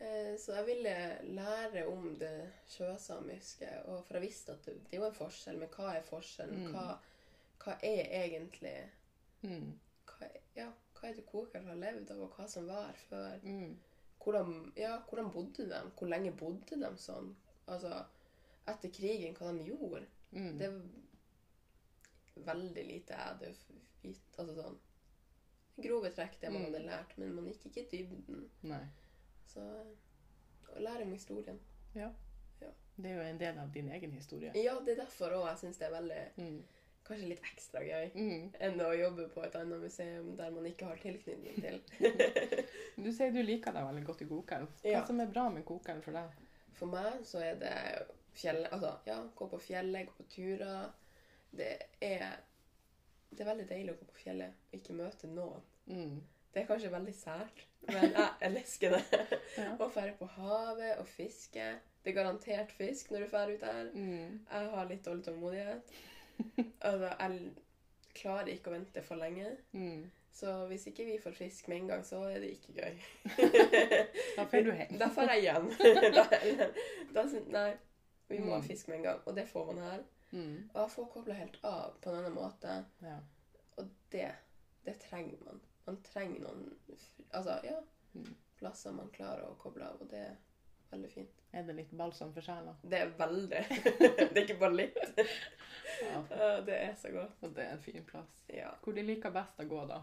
Eh, 0.00 0.32
Så 0.38 0.54
jeg 0.56 0.66
ville 0.66 0.94
lære 1.34 1.86
om 1.90 2.08
det 2.18 2.52
sjøsamiske. 2.70 3.68
For 3.86 4.14
jeg 4.18 4.22
visste 4.28 4.52
at 4.56 4.64
det, 4.66 4.74
det 4.84 4.96
er 4.96 5.02
jo 5.02 5.08
en 5.10 5.14
forskjell, 5.20 5.58
men 5.58 5.68
hva 5.76 5.92
er 5.96 6.02
forskjellen? 6.06 6.64
Mm. 6.66 6.72
Hva, 6.74 6.98
hva 7.64 7.76
er 7.82 8.04
egentlig 8.24 8.76
Mm. 9.42 9.72
hva, 10.06 10.26
ja, 10.56 10.68
hva 10.94 11.08
er 11.08 11.14
det 11.18 11.26
kokeren 11.26 11.66
har 11.66 11.74
levd 11.80 12.10
av, 12.14 12.20
og 12.22 12.36
hva 12.36 12.44
som 12.48 12.66
var 12.70 12.92
før? 13.08 13.40
Mm. 13.42 13.72
Hvordan, 14.22 14.72
ja, 14.78 15.00
hvordan 15.08 15.30
bodde 15.34 15.64
de? 15.70 15.80
Hvor 15.98 16.06
lenge 16.08 16.30
bodde 16.38 16.78
de 16.78 16.90
sånn? 16.96 17.32
Altså, 17.66 18.04
etter 18.70 18.88
krigen, 18.94 19.34
hva 19.34 19.50
de 19.58 19.64
gjorde? 19.66 20.06
Mm. 20.30 20.58
Det 20.58 20.68
er 20.68 20.80
veldig 22.46 22.84
lite 22.86 23.14
jeg 23.16 23.26
hadde 23.26 23.50
vite. 24.02 24.20
Altså 24.38 24.54
sånn 24.60 24.78
Grove 25.82 26.10
trekk, 26.14 26.38
det 26.40 26.52
man 26.52 26.62
Mm. 26.62 26.72
hadde 26.72 26.84
lært, 26.86 27.16
men 27.18 27.34
man 27.34 27.46
gikk 27.52 27.64
ikke 27.70 27.82
i 27.82 27.88
dybden. 28.02 28.48
Nei. 28.62 28.84
Så 29.46 29.60
å 29.60 30.78
lære 30.80 31.02
om 31.02 31.12
historien. 31.12 31.58
Ja, 31.94 32.10
Det 33.00 33.10
er 33.10 33.14
jo 33.16 33.22
en 33.22 33.38
del 33.38 33.58
av 33.58 33.72
din 33.72 33.88
egen 33.88 34.12
historie. 34.12 34.52
Ja, 34.54 34.78
det 34.84 34.92
er 34.98 35.04
derfor 35.06 35.30
òg 35.32 35.46
jeg 35.48 35.58
syns 35.62 35.78
det 35.78 35.88
er 35.88 36.00
veldig 36.00 36.22
Mm. 36.38 36.62
Kanskje 37.04 37.28
litt 37.28 37.40
ekstra 37.42 37.80
gøy 37.82 38.12
Mm. 38.14 38.52
enn 38.60 38.78
å 38.80 38.92
jobbe 38.96 39.28
på 39.34 39.42
et 39.44 39.54
annet 39.56 39.80
museum 39.80 40.36
der 40.36 40.50
man 40.50 40.64
ikke 40.66 40.84
har 40.86 40.96
tilknytning 40.96 41.60
til. 41.60 41.80
Du 43.02 43.10
sier 43.12 43.32
du 43.32 43.42
liker 43.42 43.72
deg 43.72 43.82
veldig 43.88 44.04
godt 44.06 44.22
i 44.22 44.24
kokeren. 44.26 44.68
Hva 44.82 44.90
Ja. 44.92 45.04
som 45.04 45.20
er 45.20 45.26
bra 45.26 45.48
med 45.50 45.64
kokeren 45.64 46.02
for 46.02 46.12
deg? 46.12 46.30
For 46.74 46.86
meg 46.86 47.24
så 47.24 47.40
er 47.42 47.54
det 47.58 48.06
fjell... 48.34 48.66
Altså, 48.70 48.98
ja, 49.06 49.22
gå 49.36 49.48
på 49.50 49.58
fjellet, 49.60 50.06
gå 50.06 50.12
på 50.20 50.28
turer. 50.28 50.92
Det 51.56 51.82
er 52.00 52.36
Det 53.34 53.40
er 53.40 53.54
veldig 53.54 53.66
deilig 53.68 53.90
å 53.94 53.98
gå 53.98 54.04
på 54.12 54.18
fjellet 54.24 54.52
og 54.72 54.78
ikke 54.78 54.92
møte 54.94 55.26
noen. 55.26 55.62
Mm. 55.86 56.20
Det 56.54 56.62
er 56.62 56.66
kanskje 56.68 56.90
veldig 56.92 57.14
sært, 57.16 57.62
men 57.88 58.12
jeg 58.12 58.28
elsker 58.48 58.90
det. 58.96 59.38
Ja. 59.56 59.70
Å 59.80 59.88
fære 59.90 60.14
på 60.18 60.26
havet 60.36 60.98
og 61.00 61.06
fiske. 61.08 61.66
Det 62.04 62.10
er 62.12 62.16
garantert 62.18 62.72
fisk 62.76 63.10
når 63.14 63.24
du 63.24 63.30
drar 63.32 63.50
ut 63.52 63.60
der. 63.62 63.90
Mm. 63.94 64.40
Jeg 64.52 64.70
har 64.74 64.88
litt 64.90 65.04
dårlig 65.06 65.24
tålmodighet. 65.28 65.92
Altså, 66.82 67.12
jeg 67.20 67.52
klarer 68.18 68.48
ikke 68.52 68.70
å 68.70 68.74
vente 68.74 69.02
for 69.06 69.20
lenge. 69.20 69.52
Mm. 69.76 70.10
Så 70.32 70.52
hvis 70.66 70.86
ikke 70.88 71.04
vi 71.06 71.18
får 71.22 71.34
fisk 71.36 71.68
med 71.68 71.76
en 71.82 71.88
gang, 71.92 72.04
så 72.08 72.22
er 72.26 72.40
det 72.42 72.54
ikke 72.56 72.72
gøy. 72.78 72.96
Da 74.36 74.46
får 74.48 74.64
du 74.66 74.70
hjem. 74.72 74.96
Da 74.98 75.08
får 75.12 75.30
jeg 75.34 75.42
hjem. 75.46 75.68
da, 76.16 76.24
da, 77.14 77.24
nei, 77.52 77.68
vi 78.32 78.38
må 78.40 78.54
ha 78.56 78.60
Mm. 78.62 78.66
fisk 78.66 78.88
med 78.88 78.96
en 78.96 79.02
gang, 79.10 79.20
og 79.28 79.36
det 79.36 79.44
får 79.48 79.66
man 79.72 79.82
her. 79.84 80.02
Mm. 80.32 80.70
Og 80.72 80.78
jeg 80.80 80.90
får 80.96 81.10
kobla 81.12 81.34
helt 81.36 81.58
av 81.68 81.98
på 82.00 82.10
en 82.10 82.16
annen 82.22 82.34
måte, 82.36 82.78
Ja. 83.04 83.18
og 83.76 83.88
det, 84.12 84.30
det 84.86 84.96
trenger 85.04 85.38
man. 85.44 85.60
Man 85.86 85.98
trenger 86.06 86.40
noen 86.46 86.68
Altså, 87.32 87.58
ja, 87.64 87.80
Mm. 88.14 88.34
plasser 88.58 88.92
man 88.92 89.08
klarer 89.08 89.46
å 89.48 89.54
koble 89.56 89.86
av, 89.86 90.00
og 90.04 90.08
det 90.10 90.18
er 90.20 90.34
veldig 90.90 91.08
fint. 91.10 91.38
Er 91.56 91.62
det 91.64 91.74
litt 91.78 91.90
balsam 91.96 92.32
for 92.34 92.44
sjela? 92.44 92.74
Det 92.84 92.98
er 93.00 93.12
veldig. 93.16 93.62
det 94.18 94.36
er 94.36 94.42
ikke 94.42 94.58
bare 94.60 94.76
litt. 94.76 94.98
Ja. 96.02 96.18
Det 96.66 96.74
er 96.74 96.94
så 96.98 97.08
godt. 97.14 97.36
Og 97.46 97.52
det 97.54 97.62
er 97.64 97.72
en 97.76 97.80
fin 97.82 98.04
plass. 98.04 98.30
Ja. 98.52 98.70
Hvor 98.82 98.92
de 98.96 99.02
liker 99.06 99.30
best 99.32 99.60
å 99.62 99.66
gå, 99.70 99.80
da? 99.86 100.00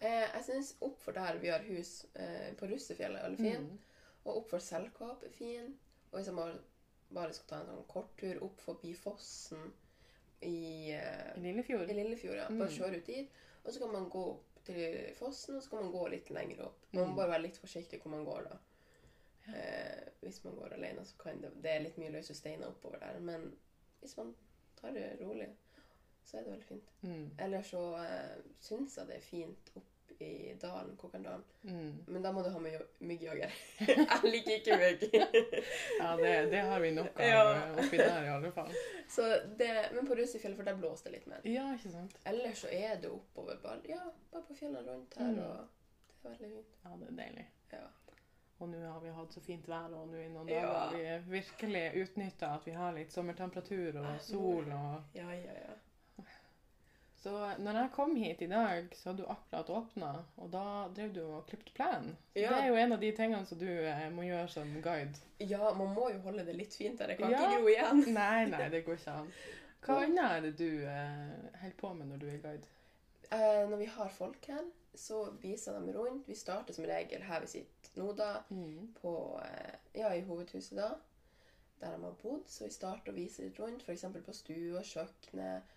Eh, 0.00 0.24
jeg 0.34 0.42
syns 0.48 0.72
oppfor 0.82 1.14
der 1.16 1.38
vi 1.40 1.48
har 1.52 1.62
hus 1.68 1.92
eh, 2.18 2.52
på 2.58 2.66
Russefjellet, 2.68 3.20
er 3.20 3.28
veldig 3.28 3.38
fin. 3.44 3.68
Mm. 3.70 4.24
Og 4.26 4.40
oppfor 4.42 4.58
Selkåp 4.64 5.22
er 5.28 5.32
fin. 5.36 5.70
Og 6.10 6.18
hvis 6.18 6.26
jeg 6.32 6.36
bare, 6.36 6.58
bare 7.14 7.32
skal 7.36 7.48
ta 7.52 7.60
en 7.62 7.70
sånn 7.70 7.86
korttur 7.92 8.42
opp 8.44 8.60
forbi 8.64 8.92
fossen 8.98 9.62
i, 10.42 10.90
eh, 10.92 11.32
I 11.38 11.44
Lillefjord? 11.46 11.88
i 11.92 11.96
Lillefjord, 12.00 12.36
ja. 12.42 12.48
Mm. 12.50 12.58
Bare 12.64 12.76
kjøre 12.76 13.00
ut 13.00 13.06
dit. 13.12 13.40
Og 13.64 13.72
så 13.72 13.80
kan 13.84 13.94
man 13.94 14.10
gå 14.10 14.24
opp 14.34 14.45
til 14.66 15.14
fossen, 15.18 15.56
og 15.56 15.62
så 15.62 15.70
kan 15.70 15.84
man 15.84 15.92
gå 15.94 16.06
litt 16.12 16.30
lenger 16.34 16.64
opp. 16.66 16.86
Man 16.92 17.04
Mm. 17.04 17.10
må 17.10 17.16
bare 17.20 17.30
være 17.34 17.42
litt 17.46 17.56
forsiktig 17.62 18.00
hvor 18.02 18.10
man 18.14 18.24
går, 18.26 18.48
da. 18.50 18.56
Eh, 19.48 20.08
hvis 20.22 20.40
man 20.44 20.56
går 20.58 20.72
alene, 20.74 21.04
så 21.06 21.14
kan 21.18 21.40
det 21.42 21.52
Det 21.62 21.70
er 21.70 21.80
litt 21.84 21.98
mye 21.98 22.10
løse 22.10 22.34
steiner 22.34 22.66
oppover 22.66 22.98
der. 22.98 23.20
Men 23.20 23.52
hvis 24.00 24.16
man 24.16 24.34
tar 24.80 24.90
det 24.92 25.18
rolig, 25.20 25.48
så 26.24 26.36
er 26.38 26.42
det 26.42 26.52
veldig 26.52 26.66
fint. 26.66 26.88
Mm. 27.02 27.30
Eller 27.38 27.62
så 27.62 27.82
eh, 28.02 28.42
syns 28.60 28.96
jeg 28.98 29.06
det 29.06 29.16
er 29.16 29.20
fint 29.20 29.70
opp 29.76 29.92
i 30.20 30.54
dalen, 30.60 30.96
Kokandalen. 30.96 31.42
Mm. 31.62 32.04
Men 32.06 32.22
da 32.22 32.32
må 32.32 32.42
du 32.42 32.48
ha 32.50 32.58
med 32.62 32.80
myggjager. 32.98 33.52
jeg 33.86 34.30
liker 34.30 34.52
ikke 34.60 34.78
mygg. 34.80 35.04
Ja, 36.00 36.12
det, 36.16 36.32
det 36.52 36.62
har 36.70 36.80
vi 36.80 36.90
nok 36.96 37.20
av 37.20 37.26
Ja. 37.28 37.42
eh, 37.56 37.76
oppi 37.84 37.96
der, 38.00 38.24
i 38.24 38.32
alle 38.36 38.52
fall. 38.52 38.70
så 39.16 39.26
det, 39.58 39.70
men 39.94 40.06
på 40.08 40.14
Russefjellet, 40.18 40.56
for 40.56 40.64
der 40.70 40.78
blåser 40.80 41.10
det 41.10 41.18
litt 41.18 41.26
mer. 41.32 41.40
Ja, 41.44 41.68
ikke 41.76 41.90
sant? 41.92 42.16
Ellers 42.24 42.64
så 42.64 42.68
er 42.72 42.96
det 43.02 43.10
oppover 43.12 43.58
bare, 43.62 43.80
ja, 43.88 44.00
bare 44.32 44.42
på 44.48 44.54
fjellene 44.62 44.86
rundt 44.92 45.14
her, 45.20 45.32
Mm. 45.32 45.38
og 45.38 45.68
det 46.22 46.30
er 46.30 46.30
veldig 46.30 46.50
fint. 46.56 46.76
Ja, 46.84 46.90
det 47.00 47.08
er 47.12 47.16
deilig. 47.22 47.46
Ja. 47.72 47.84
Og 48.58 48.68
nå 48.72 48.78
har 48.88 49.00
vi 49.02 49.10
hatt 49.12 49.34
så 49.36 49.40
fint 49.44 49.66
vær, 49.68 49.92
og 49.92 50.06
nå 50.08 50.16
i 50.16 50.28
noen 50.32 50.46
dager 50.48 50.70
har 50.72 50.94
vi 50.96 51.34
virkelig 51.34 51.82
utnytta 52.06 52.54
at 52.56 52.64
vi 52.66 52.72
har 52.72 52.94
litt 52.96 53.12
sommertemperatur 53.12 53.98
og 54.00 54.06
sol 54.24 54.70
og 54.72 55.16
Ja, 55.18 55.26
ja, 55.34 55.56
ja. 55.60 55.74
Så 57.26 57.32
når 57.58 57.76
jeg 57.80 57.90
kom 57.90 58.12
hit 58.16 58.42
i 58.42 58.46
dag, 58.46 58.84
så 58.94 59.08
hadde 59.08 59.24
du 59.24 59.30
akkurat 59.32 59.70
åpna, 59.74 60.10
og 60.38 60.50
da 60.52 60.60
drev 60.94 61.08
du 61.16 61.20
og 61.24 61.46
klippet 61.48 61.72
plenen. 61.74 62.12
Så 62.36 62.38
Ja. 62.44 62.52
Det 62.52 62.58
er 62.62 62.68
jo 62.68 62.76
en 62.84 62.92
av 62.94 63.00
de 63.00 63.10
tingene 63.16 63.46
som 63.48 63.58
du 63.58 63.66
eh, 63.66 64.04
må 64.14 64.22
gjøre 64.22 64.48
som 64.52 64.70
guide. 64.84 65.18
Ja, 65.42 65.72
man 65.74 65.90
må 65.96 66.04
jo 66.12 66.20
holde 66.22 66.44
det 66.46 66.54
litt 66.54 66.74
fint 66.78 66.98
der. 67.00 67.08
Det 67.10 67.16
kan 67.18 67.30
Ja. 67.34 67.40
ikke 67.48 67.58
gro 67.64 67.72
igjen. 67.72 68.04
Nei, 68.20 68.44
nei, 68.52 68.68
det 68.70 68.84
går 68.86 68.94
ikke 69.00 69.16
an. 69.24 69.32
Hva 69.86 69.98
annet 70.04 70.30
er 70.36 70.40
det 70.46 70.54
du 70.60 70.86
eh, 70.86 71.60
holder 71.64 71.76
på 71.82 71.92
med 71.98 72.06
når 72.12 72.22
du 72.22 72.26
er 72.30 72.38
guide? 72.46 72.70
Eh, 73.32 73.68
når 73.70 73.76
vi 73.82 73.90
har 73.96 74.08
folk 74.08 74.46
her, 74.46 74.62
så 74.94 75.24
viser 75.42 75.80
de 75.80 75.92
rundt. 75.98 76.28
Vi 76.28 76.34
starter 76.38 76.74
som 76.78 76.84
regel 76.86 77.22
her 77.26 77.40
vi 77.40 77.46
sitter 77.56 77.98
nå, 77.98 78.12
da. 78.16 78.30
Mm. 78.50 78.94
På, 79.02 79.40
eh, 79.42 79.74
ja, 79.98 80.14
i 80.14 80.22
hovedhuset 80.22 80.78
da. 80.78 80.92
Der 81.80 81.90
de 81.96 82.02
har 82.06 82.14
bodd. 82.22 82.46
Så 82.46 82.64
vi 82.64 82.70
starter 82.70 83.10
å 83.10 83.16
vise 83.18 83.42
litt 83.42 83.58
rundt. 83.58 83.82
F.eks. 83.82 84.04
på 84.24 84.32
stua, 84.32 84.82
kjøkkenet. 84.82 85.74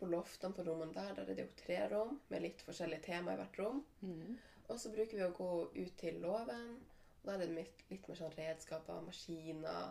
På 0.00 0.08
loftene 0.08 0.56
på 0.56 0.64
rommene 0.64 0.96
der. 0.96 1.14
Der 1.18 1.28
er 1.28 1.36
det 1.36 1.44
jo 1.44 1.56
tre 1.60 1.80
rom 1.92 2.14
med 2.32 2.44
litt 2.46 2.62
forskjellige 2.64 3.04
tema 3.10 3.34
i 3.34 3.40
hvert 3.40 3.58
rom. 3.60 3.82
Mm. 4.00 4.38
Og 4.70 4.78
så 4.80 4.92
bruker 4.94 5.18
vi 5.18 5.26
å 5.26 5.34
gå 5.34 5.50
ut 5.74 5.96
til 5.98 6.20
låven 6.22 6.76
Og 7.20 7.26
da 7.26 7.34
er 7.34 7.42
det 7.42 7.50
litt, 7.52 7.82
litt 7.90 8.06
mer 8.08 8.16
sånn 8.16 8.32
redskaper, 8.32 9.02
maskiner, 9.04 9.90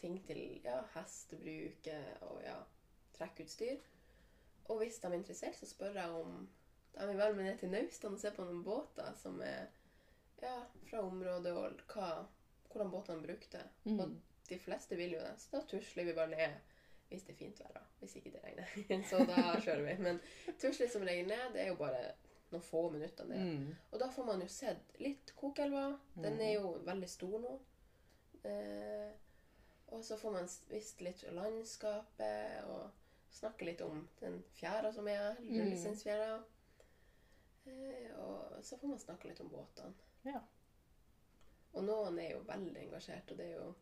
ting 0.00 0.14
til 0.24 0.38
ja, 0.64 0.78
hestebruk 0.94 1.88
eh, 1.92 2.14
og 2.24 2.38
ja, 2.40 2.56
trekkutstyr. 3.18 3.82
Og 4.70 4.80
hvis 4.80 4.96
de 5.02 5.10
er 5.10 5.18
interessert, 5.18 5.58
så 5.58 5.68
spør 5.68 5.98
jeg 6.00 6.16
om 6.22 6.46
de 6.94 7.06
vil 7.08 7.18
være 7.18 7.34
med 7.36 7.44
ned 7.44 7.58
til 7.60 7.70
Naustdal 7.72 8.16
og 8.16 8.20
se 8.20 8.32
på 8.32 8.44
noen 8.44 8.64
båter 8.64 9.14
som 9.20 9.38
er 9.44 9.68
ja, 10.42 10.56
fra 10.88 11.04
området, 11.06 11.52
og 11.52 11.84
hva, 11.92 12.08
hvordan 12.72 12.90
båtene 12.92 13.24
brukte. 13.24 13.62
Mm. 13.84 14.00
Og 14.00 14.16
de 14.48 14.58
fleste 14.60 14.98
vil 14.98 15.16
jo 15.16 15.22
det, 15.22 15.34
så 15.40 15.56
da 15.56 15.62
tusler 15.70 16.08
vi 16.08 16.16
bare 16.16 16.32
ned 16.34 16.71
hvis 17.12 17.24
det 17.28 17.34
er 17.34 17.38
fint 17.38 17.62
vær. 17.62 17.72
da. 17.76 17.82
Hvis 18.00 18.16
ikke 18.18 18.32
det 18.34 18.42
regner. 18.44 18.76
så 19.10 19.22
da 19.28 19.42
kjører 19.60 19.84
vi. 19.86 19.96
Men 20.02 20.20
tusler 20.60 20.90
som 20.90 21.04
regel 21.06 21.28
ned, 21.30 21.50
det 21.54 21.64
er 21.64 21.72
jo 21.72 21.80
bare 21.80 22.04
noen 22.52 22.64
få 22.64 22.86
minutter 22.92 23.28
ned. 23.28 23.42
Mm. 23.42 23.76
Og 23.90 24.00
da 24.00 24.08
får 24.12 24.28
man 24.28 24.42
jo 24.44 24.48
sett 24.52 24.96
litt 25.00 25.34
Kokelva. 25.38 25.86
Den 26.14 26.40
er 26.40 26.56
jo 26.58 26.74
veldig 26.84 27.10
stor 27.10 27.38
nå. 27.42 27.52
Eh, 28.48 29.12
og 29.92 30.04
så 30.04 30.16
får 30.18 30.34
man 30.34 30.48
visst 30.72 31.00
litt 31.04 31.22
landskapet 31.36 32.64
og 32.72 32.90
snakke 33.32 33.68
litt 33.68 33.80
om 33.84 34.02
den 34.20 34.40
fjæra 34.56 34.92
som 34.92 35.08
er 35.08 35.20
her. 35.20 35.40
Mm. 35.40 35.76
Eh, 37.64 38.10
og 38.18 38.64
så 38.64 38.78
får 38.78 38.88
man 38.88 39.00
snakke 39.00 39.28
litt 39.28 39.40
om 39.40 39.52
båtene. 39.52 39.92
Ja. 40.26 40.42
Og 41.72 41.84
noen 41.86 42.18
er 42.20 42.34
jo 42.34 42.42
veldig 42.48 42.80
engasjert, 42.86 43.30
og 43.32 43.40
det 43.40 43.48
er 43.48 43.56
jo 43.56 43.72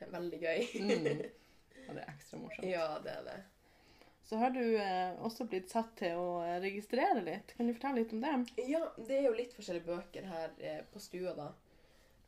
veldig 0.16 0.40
gøy. 0.42 0.66
Mm. 0.82 1.24
Ja, 1.84 1.92
det 1.96 2.02
er 2.02 2.10
ekstra 2.14 2.40
morsomt. 2.40 2.66
ja, 2.70 2.86
det 3.04 3.12
er 3.12 3.28
det. 3.28 3.36
Så 4.26 4.40
har 4.40 4.50
du 4.50 4.62
eh, 4.82 5.12
også 5.22 5.44
blitt 5.46 5.70
satt 5.70 5.92
til 6.00 6.18
å 6.18 6.40
eh, 6.42 6.56
registrere 6.64 7.20
litt. 7.22 7.52
Kan 7.54 7.68
du 7.68 7.74
fortelle 7.76 8.02
litt 8.02 8.14
om 8.16 8.24
det? 8.24 8.32
Ja, 8.66 8.80
det 8.98 9.20
er 9.20 9.28
jo 9.28 9.36
litt 9.38 9.54
forskjellige 9.54 9.86
bøker 9.86 10.26
her 10.26 10.56
eh, 10.58 10.80
på 10.90 11.02
stua, 11.04 11.34
da. 11.38 11.52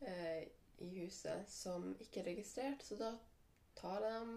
Eh, 0.07 0.45
I 0.87 0.91
huset 1.01 1.49
som 1.51 1.89
ikke 1.99 2.23
er 2.23 2.29
registrert, 2.31 2.85
så 2.87 2.95
da 3.01 3.11
tar 3.81 4.05
jeg 4.07 4.15
dem 4.21 4.31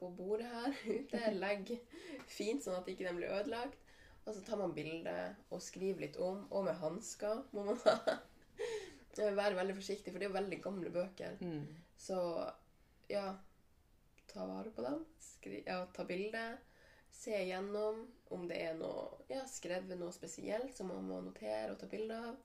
på 0.00 0.10
bordet 0.18 0.50
her 0.50 0.74
ute. 0.98 1.22
Legger 1.38 1.78
fint 2.26 2.66
sånn 2.66 2.80
at 2.80 2.90
ikke 2.90 3.06
de 3.06 3.14
blir 3.20 3.30
ødelagt. 3.36 3.78
Og 4.26 4.34
så 4.34 4.42
tar 4.44 4.58
man 4.60 4.74
bilde 4.76 5.14
og 5.54 5.62
skriver 5.64 6.02
litt 6.04 6.18
om. 6.20 6.42
Og 6.50 6.66
med 6.66 6.76
hansker 6.82 7.44
må 7.54 7.62
man 7.70 7.78
ha. 7.86 8.18
Være 9.18 9.56
veldig 9.56 9.74
forsiktig, 9.78 10.12
for 10.12 10.18
det 10.20 10.26
er 10.26 10.30
jo 10.32 10.36
veldig 10.36 10.58
gamle 10.62 10.90
bøker. 10.94 11.38
Mm. 11.40 11.62
Så 11.98 12.18
ja, 13.10 13.32
ta 14.32 14.46
vare 14.46 14.70
på 14.70 14.82
dem. 14.84 15.04
Skri 15.22 15.62
ja, 15.66 15.80
ta 15.96 16.04
bilde. 16.04 16.44
Se 17.10 17.32
igjennom 17.42 18.02
om 18.34 18.44
det 18.48 18.58
er 18.62 18.74
noe 18.78 19.24
ja, 19.32 19.40
skrevet 19.48 19.98
noe 19.98 20.12
spesielt 20.12 20.76
som 20.76 20.90
man 20.92 21.06
må 21.08 21.20
notere 21.24 21.72
og 21.72 21.78
ta 21.80 21.88
bilde 21.90 22.18
av. 22.30 22.36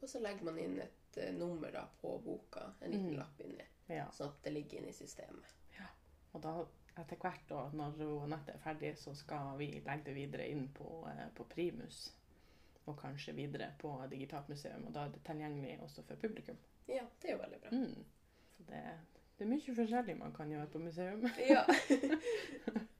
Og 0.00 0.08
så 0.08 0.20
legger 0.22 0.46
man 0.46 0.58
inn 0.62 0.76
et 0.84 1.18
uh, 1.18 1.32
nummer 1.34 1.72
da 1.74 1.82
på 2.00 2.12
boka. 2.24 2.68
En 2.80 2.90
liten 2.92 3.10
Mm. 3.10 3.18
lapp 3.18 3.40
inni. 3.42 3.64
Ja. 3.90 4.04
Sånn 4.14 4.28
at 4.30 4.42
det 4.44 4.52
ligger 4.54 4.78
inne 4.78 4.92
i 4.92 4.96
systemet. 4.96 5.54
Ja, 5.74 5.88
Og 6.32 6.42
da, 6.44 6.52
etter 7.00 7.16
hvert, 7.18 7.42
da, 7.48 7.64
når 7.72 8.22
Anette 8.24 8.52
er 8.54 8.62
ferdig, 8.62 8.92
så 9.00 9.14
skal 9.16 9.56
vi 9.58 9.70
legge 9.80 10.04
det 10.04 10.14
videre 10.14 10.46
inn 10.48 10.68
på, 10.76 11.08
eh, 11.10 11.26
på 11.34 11.44
Primus. 11.50 12.12
Og 12.86 12.96
kanskje 13.00 13.34
videre 13.34 13.72
på 13.78 13.90
Digitalt 14.10 14.48
museum. 14.48 14.86
Og 14.86 14.92
da 14.94 15.04
er 15.04 15.08
det 15.16 15.24
tilgjengelig 15.24 15.80
også 15.82 16.02
for 16.06 16.16
publikum. 16.16 16.56
Ja, 16.88 17.02
det 17.20 17.30
er 17.30 17.36
jo 17.36 17.42
veldig 17.42 17.60
bra. 17.60 17.70
Mm. 17.70 18.04
Så 18.56 18.64
det, 18.70 18.84
det 19.38 19.44
er 19.46 19.50
mye 19.52 19.74
forskjellig 19.76 20.14
man 20.18 20.32
kan 20.34 20.50
gjøre 20.50 20.66
på 20.72 20.80
museum. 20.82 21.22
Ja. 21.52 21.62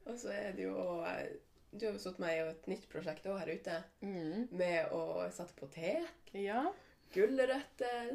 og 0.07 0.15
så 0.19 0.31
er 0.33 0.53
det 0.57 0.65
jo 0.69 0.77
eh, 1.05 1.33
Du 1.75 1.85
har 1.87 1.93
jo 1.97 2.01
satt 2.03 2.19
meg 2.23 2.37
i 2.39 2.45
et 2.49 2.69
nytt 2.71 2.87
prosjekt 2.93 3.27
òg 3.29 3.41
her 3.43 3.51
ute. 3.59 3.75
Mm. 4.07 4.47
Med 4.57 4.93
å 4.97 5.03
sette 5.35 5.57
potet, 5.59 6.07
Ja. 6.33 6.63
gulrøtter, 7.15 8.15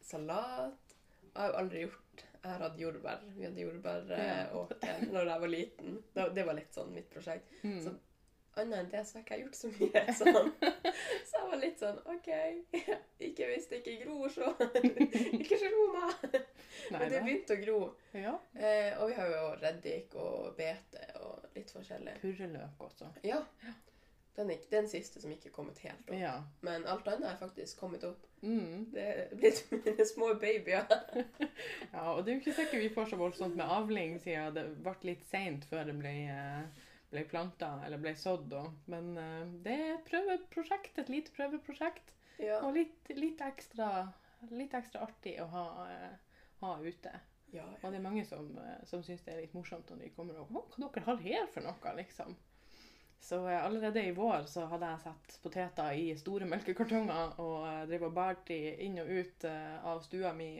salat. 0.00 0.96
Jeg 1.26 1.42
har 1.42 1.50
jo 1.52 1.58
aldri 1.60 1.82
gjort 1.84 2.22
Jeg 2.46 2.52
har 2.52 2.62
hatt 2.62 2.78
jordbær. 2.80 3.22
Vi 3.36 3.44
hadde 3.44 3.64
jordbæråker 3.66 5.06
når 5.12 5.26
jeg 5.32 5.40
var 5.44 5.50
liten. 5.52 5.96
Det 6.14 6.44
var 6.46 6.54
litt 6.56 6.76
sånn 6.78 6.92
mitt 6.94 7.08
prosjekt. 7.12 7.50
Mm. 7.66 7.80
Så 7.84 7.92
annet 8.62 8.78
enn 8.78 8.90
det 8.92 9.02
så 9.06 9.16
har 9.16 9.24
ikke 9.24 9.36
jeg 9.36 9.44
gjort 9.44 9.58
så 9.58 9.70
mye. 9.72 10.02
Sånn. 10.20 10.50
Så 11.26 11.38
jeg 11.38 11.48
var 11.50 11.60
litt 11.62 11.82
sånn 11.82 11.98
OK. 12.12 12.28
Ikke 13.28 13.48
hvis 13.50 13.66
det 13.70 13.80
ikke 13.80 13.96
gror, 14.04 14.28
så 14.32 14.52
ikke 15.40 15.58
slå 15.60 15.86
meg. 15.94 16.36
Men 16.92 17.10
det 17.10 17.22
begynte 17.24 17.56
å 17.56 17.62
gro. 17.62 17.80
Ja. 18.12 18.34
Eh, 18.54 18.92
og 19.00 19.10
vi 19.10 19.16
har 19.16 19.32
jo 19.32 19.42
reddik 19.62 20.14
og 20.20 20.54
bete 20.58 21.08
og 21.24 21.46
litt 21.56 21.72
forskjellig. 21.72 22.16
Purreløk 22.22 22.86
også. 22.88 23.10
Ja. 23.26 23.40
Den, 24.36 24.50
er 24.50 24.64
den 24.70 24.88
siste 24.88 25.20
som 25.22 25.32
ikke 25.32 25.48
er 25.48 25.54
kommet 25.54 25.78
helt 25.80 26.10
opp. 26.10 26.16
Ja. 26.18 26.34
Men 26.66 26.84
alt 26.92 27.06
annet 27.08 27.30
er 27.30 27.38
faktisk 27.40 27.80
kommet 27.80 28.04
opp. 28.04 28.26
Mm. 28.42 28.90
Det 28.92 29.04
er 29.04 29.30
blitt 29.32 29.62
mine 29.72 30.04
små 30.06 30.34
babyer. 30.40 30.84
ja. 31.92 32.02
Og 32.12 32.20
det 32.24 32.32
er 32.32 32.34
jo 32.34 32.42
ikke 32.42 32.58
sikkert 32.58 32.84
vi 32.84 32.92
får 32.92 33.08
så 33.12 33.20
voldsomt 33.20 33.56
med 33.56 33.64
avling, 33.78 34.18
siden 34.20 34.52
det 34.58 34.66
ble 34.84 34.94
litt 35.08 35.24
seint 35.30 35.64
før 35.70 35.88
det 35.88 35.96
ble, 36.02 36.12
eh, 36.34 36.84
ble 37.16 37.24
planta 37.28 37.70
eller 37.86 38.00
ble 38.00 38.12
sådd. 38.18 38.52
Men 38.92 39.14
eh, 39.20 39.54
det 39.64 39.76
er 39.76 39.94
et 39.94 40.08
prøveprosjekt, 40.08 40.98
et 41.00 41.12
lite 41.12 41.32
prøveprosjekt. 41.36 42.12
Ja. 42.42 42.60
Og 42.66 42.76
litt, 42.76 43.08
litt, 43.16 43.40
ekstra, 43.40 44.10
litt 44.52 44.76
ekstra 44.76 45.06
artig 45.06 45.38
å 45.40 45.48
ha, 45.54 45.64
eh, 45.88 46.42
ha 46.60 46.74
ute. 46.82 47.14
Ja, 47.54 47.64
Og 47.80 47.88
det 47.88 48.00
er 48.00 48.04
mange 48.04 48.26
som, 48.28 48.50
eh, 48.60 48.82
som 48.84 49.04
syns 49.06 49.24
det 49.24 49.32
er 49.32 49.40
litt 49.44 49.54
morsomt 49.56 49.88
når 49.88 50.02
de 50.04 50.12
kommer 50.16 50.42
og 50.42 50.50
hva 50.52 50.66
dere 50.76 51.06
har 51.06 51.22
her 51.24 51.48
for 51.54 51.64
noe, 51.64 51.96
liksom. 51.96 52.36
Så 53.26 53.40
allerede 53.48 54.02
i 54.04 54.12
vår 54.14 54.44
så 54.46 54.66
hadde 54.68 54.90
jeg 54.90 55.02
satt 55.06 55.38
poteter 55.42 55.96
i 55.96 56.10
store 56.20 56.46
melkekartonger 56.46 57.38
og 57.42 57.88
drev 57.88 58.04
og 58.10 58.12
bært 58.14 58.44
de 58.50 58.58
inn 58.84 59.00
og 59.02 59.08
ut 59.08 59.46
av 59.48 60.02
stua 60.04 60.34
mi, 60.36 60.50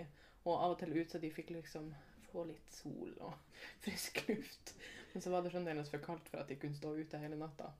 og 0.47 0.55
av 0.55 0.73
og 0.73 0.79
til 0.81 0.97
ut 0.97 1.12
så 1.12 1.21
de 1.21 1.31
fikk 1.31 1.53
liksom 1.53 1.92
få 2.31 2.47
litt 2.49 2.73
sol 2.73 3.12
og 3.21 3.37
frisk 3.85 4.25
luft. 4.31 4.75
Men 5.16 5.22
så 5.22 5.31
var 5.31 5.42
det 5.42 5.50
fremdeles 5.50 5.88
for 5.88 6.02
kaldt 6.05 6.26
for 6.29 6.42
at 6.42 6.50
de 6.52 6.59
kunne 6.61 6.76
stå 6.76 6.90
ute 6.92 7.16
hele 7.16 7.38
natta. 7.40 7.70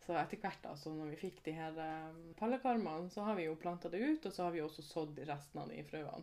Så 0.00 0.14
etter 0.16 0.38
hvert 0.40 0.62
da, 0.64 0.70
så 0.80 0.88
når 0.96 1.10
vi 1.10 1.16
fikk 1.20 1.42
de 1.44 1.52
her 1.52 1.74
eh, 1.84 2.20
pallekarmene, 2.38 3.10
så 3.12 3.26
har 3.26 3.34
vi 3.36 3.44
jo 3.44 3.56
planta 3.60 3.90
det 3.92 3.98
ut, 4.00 4.24
og 4.24 4.32
så 4.32 4.46
har 4.46 4.54
vi 4.54 4.62
også 4.64 4.80
sådd 4.86 5.18
resten 5.28 5.60
av 5.60 5.68
de 5.68 5.82
frøene. 5.84 6.22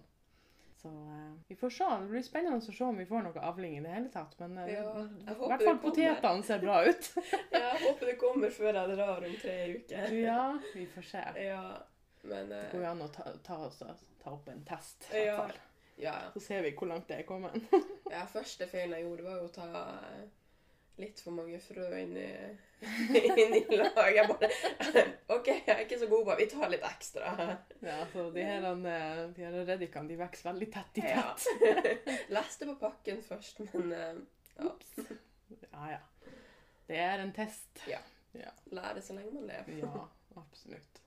Så 0.82 0.90
uh, 0.90 1.36
vi 1.46 1.60
får 1.60 1.76
se. 1.76 1.90
Det 2.02 2.10
blir 2.10 2.26
spennende 2.26 2.58
å 2.58 2.74
se 2.74 2.88
om 2.88 2.98
vi 2.98 3.06
får 3.06 3.22
noe 3.28 3.44
avling 3.52 3.76
i 3.78 3.84
det 3.86 3.92
hele 3.94 4.10
tatt. 4.16 4.34
Men 4.40 4.58
uh, 4.58 4.72
Ja, 4.72 4.86
i 5.06 5.36
hvert 5.36 5.66
fall 5.68 5.78
potetene 5.84 6.48
ser 6.50 6.64
bra 6.66 6.80
ut. 6.88 7.10
ja, 7.54 7.62
Jeg 7.62 7.84
håper 7.84 8.10
det 8.10 8.16
kommer 8.24 8.56
før 8.58 8.80
jeg 8.80 8.96
drar 8.96 9.28
om 9.30 9.36
tre 9.44 9.60
uker. 9.76 10.16
ja, 10.24 10.44
vi 10.72 10.88
får 10.96 11.06
se. 11.12 11.24
Ja, 11.52 11.68
men 12.24 12.50
Det 12.50 12.64
eh, 12.64 12.72
går 12.74 12.88
jo 12.88 12.90
an 12.96 13.06
å 13.06 13.12
ta, 13.14 13.36
ta, 13.46 13.60
ta 14.26 14.34
opp 14.34 14.50
en 14.50 14.66
test. 14.66 15.06
i 15.14 15.28
hvert 15.28 15.54
fall. 15.54 15.62
ja. 16.02 16.18
Så 16.34 16.42
ser 16.48 16.66
vi 16.66 16.74
hvor 16.74 16.90
langt 16.90 17.06
det 17.14 17.22
er 17.22 17.30
kommet. 17.30 17.62
ja. 18.12 18.26
Første 18.32 18.68
feilen 18.72 18.98
jeg 19.00 19.08
gjorde, 19.08 19.24
var 19.28 19.38
jo 19.42 19.50
å 19.50 19.54
ta 19.56 19.68
eh, 19.82 20.24
litt 21.02 21.20
for 21.24 21.36
mange 21.36 21.60
frø 21.60 21.88
inn 22.00 22.16
i, 22.22 22.30
inn 23.42 23.56
i 23.58 23.64
lag. 23.76 24.10
Jeg 24.16 24.28
bare 24.32 24.50
OK, 25.36 25.50
jeg 25.52 25.74
er 25.74 25.84
ikke 25.86 26.00
så 26.04 26.10
god 26.12 26.26
på 26.30 26.38
Vi 26.42 26.48
tar 26.54 26.70
litt 26.72 26.86
ekstra. 26.88 27.34
Ja, 27.84 27.98
så 28.14 28.28
de 28.36 28.46
her, 28.48 28.68
eh, 28.72 29.22
de 29.36 29.46
her 29.48 29.58
reddikene 29.68 30.12
de 30.12 30.20
vokser 30.22 30.52
veldig 30.52 30.70
tett 30.78 31.02
i 31.02 31.06
Ja. 31.10 31.24
tett. 31.36 32.12
Leste 32.36 32.68
på 32.72 32.78
pakken 32.84 33.24
først, 33.26 33.64
men 33.74 33.92
eh, 33.96 34.20
ja. 34.60 34.76
Ja, 35.72 35.88
ja. 35.98 36.04
Det 36.88 37.00
er 37.02 37.20
en 37.24 37.34
test. 37.34 37.82
Ja, 37.90 38.02
Lære 38.72 39.02
så 39.02 39.16
lenge 39.16 39.32
man 39.34 39.48
lever. 39.50 39.78
Ja, 39.82 40.06
absolutt. 40.38 41.02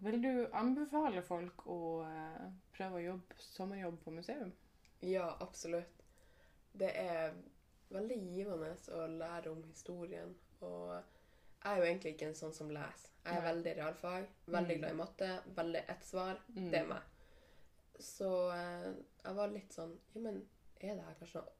Vil 0.00 0.16
du 0.22 0.30
anbefale 0.56 1.20
folk 1.22 1.66
å 1.68 1.76
prøve 2.74 2.98
å 2.98 3.02
jobbe 3.04 3.36
sommerjobb 3.44 3.98
på 4.04 4.12
museum? 4.14 4.50
Ja, 5.04 5.26
absolutt. 5.44 6.04
Det 6.72 6.90
er 6.96 7.32
veldig 7.90 8.16
givende 8.34 8.74
å 8.94 9.06
lære 9.06 9.50
om 9.50 9.62
historien. 9.64 10.34
Og 10.60 10.92
jeg 10.92 11.72
er 11.72 11.76
jo 11.76 11.82
egentlig 11.88 12.12
ikke 12.14 12.26
en 12.28 12.34
sånn 12.38 12.54
som 12.54 12.70
leser. 12.70 13.08
Jeg 13.24 13.36
er 13.36 13.40
Nei. 13.42 13.52
veldig 13.52 13.72
realfag, 13.76 14.26
veldig 14.46 14.76
Mm. 14.76 14.80
glad 14.80 14.90
i 14.90 14.96
matte, 14.96 15.30
veldig 15.56 15.82
ett 15.88 16.04
svar. 16.04 16.38
Mm. 16.56 16.70
Det 16.70 16.78
er 16.80 16.86
meg. 16.86 17.02
Så 18.00 18.30
eh, 18.54 18.92
jeg 19.24 19.34
var 19.36 19.48
litt 19.52 19.72
sånn 19.76 19.98
Ja, 20.14 20.20
men 20.20 20.38
er 20.80 20.94
det 20.94 21.04
her 21.04 21.14
kanskje 21.18 21.42
noe 21.42 21.50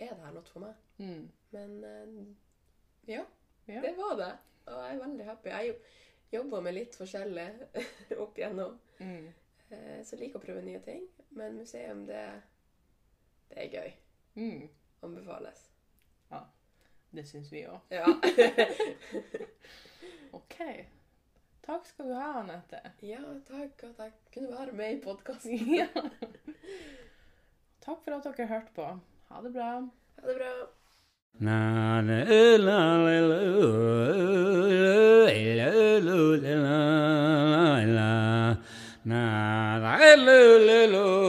Er 0.00 0.10
det 0.14 0.18
her 0.24 0.32
noe 0.32 0.42
for 0.44 0.60
meg? 0.60 0.74
Mm. 0.98 1.30
Men 1.52 1.84
eh, 1.84 3.14
ja, 3.14 3.24
Ja. 3.66 3.80
det 3.80 3.94
var 3.96 4.16
det. 4.16 4.32
Og 4.66 4.74
jeg 4.84 4.96
er 4.96 5.00
veldig 5.06 5.24
happy. 5.24 5.48
Jeg 5.48 5.76
jobba 6.32 6.60
med 6.60 6.74
litt 6.74 6.94
forskjellig 6.96 7.46
opp 8.22 8.36
igjennom. 8.38 8.78
Mm. 9.00 9.32
Eh, 9.70 10.02
Så 10.04 10.16
liker 10.20 10.38
å 10.38 10.44
prøve 10.44 10.62
nye 10.62 10.80
ting. 10.84 11.08
Men 11.30 11.56
museum, 11.56 12.04
det, 12.06 12.42
det 13.48 13.58
er 13.64 13.68
gøy. 13.72 13.92
Mm. 14.38 14.68
Anbefales. 15.00 15.70
Ja. 16.30 16.44
Det 17.10 17.24
syns 17.26 17.52
vi 17.52 17.64
òg. 17.66 17.80
Ja. 17.90 18.06
OK. 20.38 20.56
Takk 21.66 21.86
skal 21.90 22.06
du 22.06 22.14
ha, 22.14 22.28
Anette. 22.44 22.78
Ja, 23.02 23.18
takk 23.48 23.82
og 23.88 23.96
takk. 23.98 24.14
Kunne 24.34 24.52
være 24.54 24.76
med 24.78 24.94
i 24.94 25.00
podkasten. 25.02 25.58
ja. 25.80 25.88
Takk 27.82 28.04
for 28.04 28.14
at 28.14 28.28
dere 28.30 28.46
hørte 28.52 28.74
på. 28.76 28.86
Ha 29.32 29.42
det 29.42 29.52
bra. 29.56 29.72
Ha 30.20 30.28
det 30.30 30.36
bra. 30.38 30.52
Na, 31.40 31.58
na, 32.02 32.22
la, 32.24 32.78
la, 33.02 33.20
la, 33.26 33.42
la, 33.42 33.42
la, 35.58 35.70
la, 36.00 36.16
la, 40.86 41.28